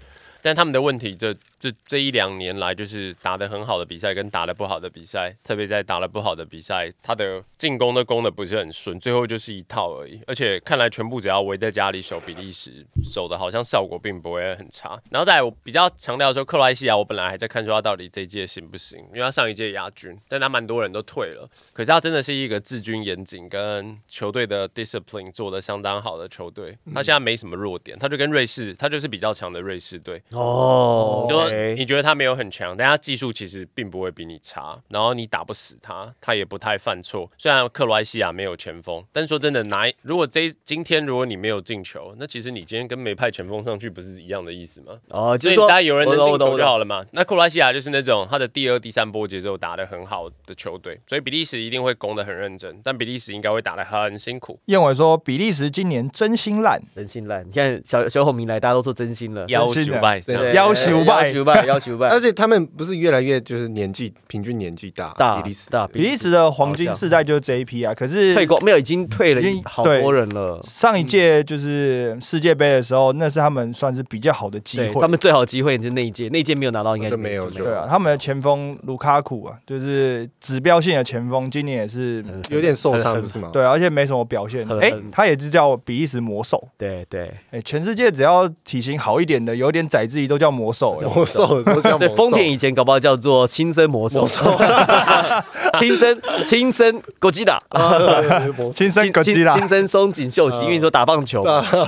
[0.47, 10.21] 但他们的问题这这这一两年来就是打得很好的比赛跟打得不好的比赛，特别在打得不好的比赛，他的进攻都攻得不是很顺，最后就是一套而已。
[10.25, 14.97] 而且看来全部只要围在家里守比利时，守的好像效果并不会很差。
[15.11, 21.51] 然后再来我比较强调说，克罗埃西亚我本来还在看说他到底这一届行不行，因为他上一届亚军，但他蛮多人都退了。
[21.73, 30.23] 可是他真的是一个治军严谨跟球队的 discipline 做的相当好的球队，他现在没什么弱点，他就跟瑞士，他就是比较强的瑞士队。
[30.37, 37.31] 哦你说你觉得他没有很强，但他技术其实并不会比你差，然后你打不死他，他也不太犯错。
[37.37, 44.95] 虽然克罗埃西亚没有前锋，但说真的，拿如果这今天如果你没有进球，那其实你今天跟没派前锋上去不是一样的意思吗？
[45.11, 46.85] 哦，就是说所以大家有人能进球就好了。
[46.85, 47.05] 嘛。
[47.13, 54.59] 那克罗埃西亚就是那种他的第二、第三波节奏打得很好的球队，所以比利时一定会攻得很认真，但比利时应该会打得很辛苦。
[54.67, 67.95] 燕伟说比利时今年真心烂，真心烂，你看小小孔明来，大家都说真心了，要真心的求败，要求败要求败，要求吧 而，且他们不是越来越就是年纪平均年纪大，大比利时大比利时的黄金世代就是这一批啊。
[67.95, 70.61] 可是退过没有，已经退了已经好多人了。
[70.63, 75.09] 上一届就是世界杯的时候，那是他们算是比较好的机会他。
[75.09, 83.51] 们最好的机会就是那一届，那一届没有拿到，应该就没有对啊，他们的前锋卢卡库啊，就是指标性的前锋，今年也是嗯有点受伤不是吗？
[83.53, 84.67] 对，而且没什么表现。
[84.81, 86.61] 哎他也是叫比利时魔兽。
[86.77, 91.01] 对对，哎，全世界只要体型好一点的，有点宰自己都叫魔兽。
[91.15, 92.17] 魔兽都叫对，魔兽。
[92.17, 94.27] 丰田以前搞不好叫做亲生魔兽，
[95.79, 98.73] 亲生亲生狗吉打，啊，对对对魔兽。
[98.73, 101.45] 亲生亲哥基拉亲，生松井秀喜，因为你说打棒球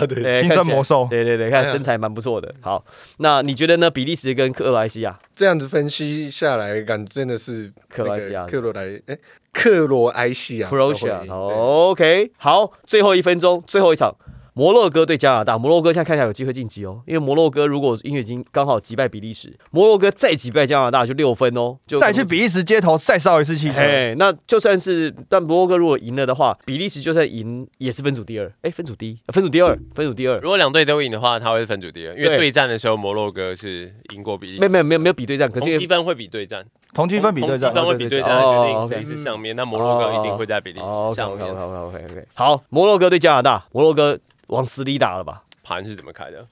[0.08, 1.06] 对，对，亲生魔兽。
[1.08, 2.54] 对对对，看身材蛮不错的。
[2.60, 2.84] 好，
[3.18, 3.90] 那你觉得呢？
[3.90, 8.40] 比利时跟克罗埃西亚，这样子分析下来，感真的是克罗埃西亚。
[8.40, 9.18] 那个克罗莱，哎，
[9.52, 14.14] 克罗埃西亚，Croatia，OK，好，最后一分钟，最后一场。
[14.59, 32.38] 摩洛哥对加拿大，摩洛哥现在看起来有机会晋级哦，因为摩洛哥如果因为已经刚好击败比利时，摩洛哥再击败加拿大就六分哦，就再去比利时街头再烧一次汽车，哎，那就算是，但摩洛哥如果赢了的话，比利时就算赢也是分组第二，哎，分组第一，分组第二，分组第二，如果两队都赢的话，他会分组第二，因为对。
[32.38, 37.72] 对战的时候摩洛哥是赢过比利时，没有没有没有没有比对战，可是同积分会比对战，同积分比对战。
[37.72, 37.86] 同积。
[37.86, 38.88] 分会比对战决定，OK。
[38.88, 39.54] 谁是上面。
[39.54, 41.54] 那摩洛哥一定会在比利时上 OK 面。
[41.54, 44.18] OK OK OK，好，摩洛哥对加拿大，摩洛哥
[44.49, 45.42] 往死里打了吧？
[45.62, 46.46] 盘是怎么开的？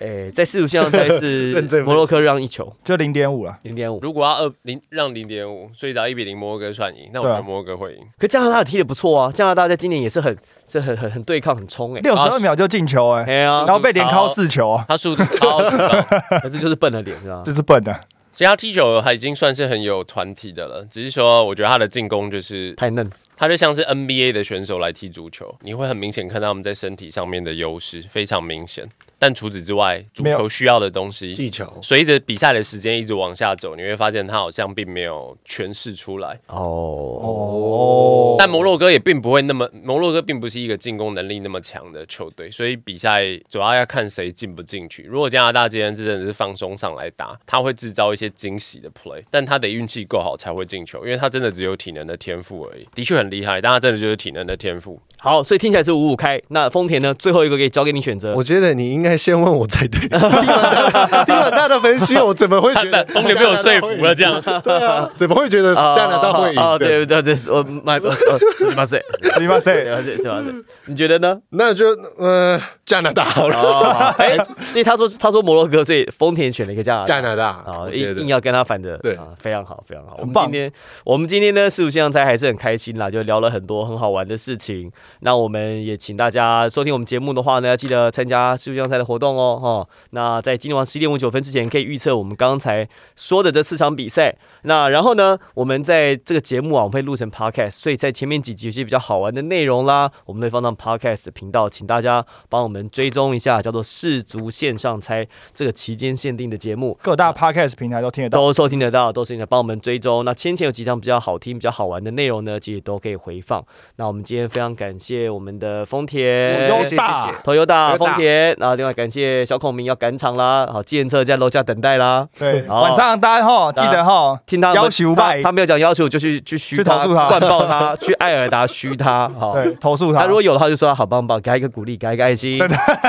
[0.00, 4.00] 哎，在世足项赛是 认真分析摩洛哥让一球，就零点五了，零点五。
[4.00, 8.00] 如果要二零让零点五，所以只要一比零摩洛哥算赢，那我对啊觉得摩洛哥会赢。
[8.18, 10.34] 可加拿大也踢得不错啊，加拿大在今年也是很
[10.66, 15.88] 是很很很对抗很冲哎，六十二秒就进球哎，哎呀然，后被连敲四球啊，他速度超级高，
[16.40, 17.42] 可是就是笨了脸是吧？
[17.44, 17.92] 这是笨的。
[18.32, 23.10] 其实他踢球他已经算是很有团体的了，只是说我觉得他的进攻就是太嫩，
[23.40, 28.86] 他就像是 NBA 的选手来踢足球，你会很明显看到他们在身体上面的优势非常明显。
[29.18, 36.38] 但除此之外，足球需要的东西，技巧，随着比赛的时间一直往下走，你会发现他好像并没有诠释出来。
[36.48, 45.02] 哦哦，但摩洛哥也并不会那么，摩洛哥并不是一个进攻能力那么强的球队，所以比赛主要要看谁进不进去。
[45.02, 52.86] 如果加拿大今天真的是放松上来打，他会制造一些惊喜的 play，但他得运气够好才会进球，因为他真的只有体能的天赋而已。
[52.94, 54.99] 的确很厉害，但他真的就是体能的天赋。
[55.19, 56.39] 好，所以听起来是五五开。
[56.49, 57.11] 那丰田呢？
[57.15, 58.33] 最后一个可以交给你选择。
[58.35, 60.07] 我觉得你应该先问我才对。
[60.07, 64.39] 听完他听完他的分析，我怎么会他觉得风 流被我说服了，这样。
[64.61, 66.61] 对啊，怎么会觉得加拿大会赢？
[66.61, 68.85] 哦， 对对对，我买呃，是吗？
[68.85, 70.03] 是，すみません。
[70.03, 70.43] 是是吗？
[70.45, 71.39] 是，你觉得呢？
[71.49, 71.87] 那就
[72.19, 74.35] 呃加拿大好了，哦，哎，
[74.69, 77.05] 因为他说他说摩洛哥，所以丰田选了一个加拿大。
[77.05, 80.17] 加拿大啊，我觉得硬硬要跟他反的，对啊，非常好，非常好。
[80.19, 80.71] 我很棒们今天
[81.03, 84.90] 我们今天呢，四五现象猜还是很开心啦，就 聊了很多很好玩的事情。
[85.20, 89.88] 那我们也请大家收听我们节目的话呢，要记得参加四五现象猜的活动哦，哈。
[90.10, 94.36] 那在今天晚十一点五九分之前，可以预测我们刚才说的这四场比赛。
[94.62, 106.98] 那然后呢，我们在这个节目啊，我们会录成 podcast，所以在前面几集有些比较好玩的内容啦，我们会放到 podcast 的频道，请大家帮我们追踪一下，叫做世足线上猜这个期间限定的节目。
[107.02, 108.38] 各大 podcast 平台都听得到。
[108.40, 110.24] 都收听得到，都收听得到，帮我们追踪。
[110.24, 113.64] 那先前有几场比较好听、比较好玩的内容呢，其实都可以回放。
[113.96, 122.28] 那我们今天非常感谢我们的丰田、优谢谢大，头优大、Toyota 丰田，然后另外感谢小孔明要赶场啦，好，计程车在楼下等待啦。
[122.38, 122.82] 对，好。
[122.82, 125.42] 晚上大家哈记得哈，听他要求他拜。
[125.42, 127.28] 他没有讲要求，就去去虚去投诉他。
[127.28, 129.54] 灌爆他， 去艾尔达虚他， 好。
[129.54, 130.20] 对投诉他。
[130.20, 132.60] 他如果有的话，就说他好棒棒，给他一个鼓励，给他一个爱心。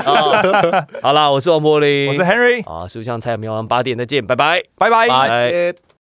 [0.05, 0.31] 好。
[1.01, 5.07] 好啦，我是王柏林，我是 Henry，好，书香菜明晚八点再见，拜拜，拜拜。
[5.07, 5.90] 拜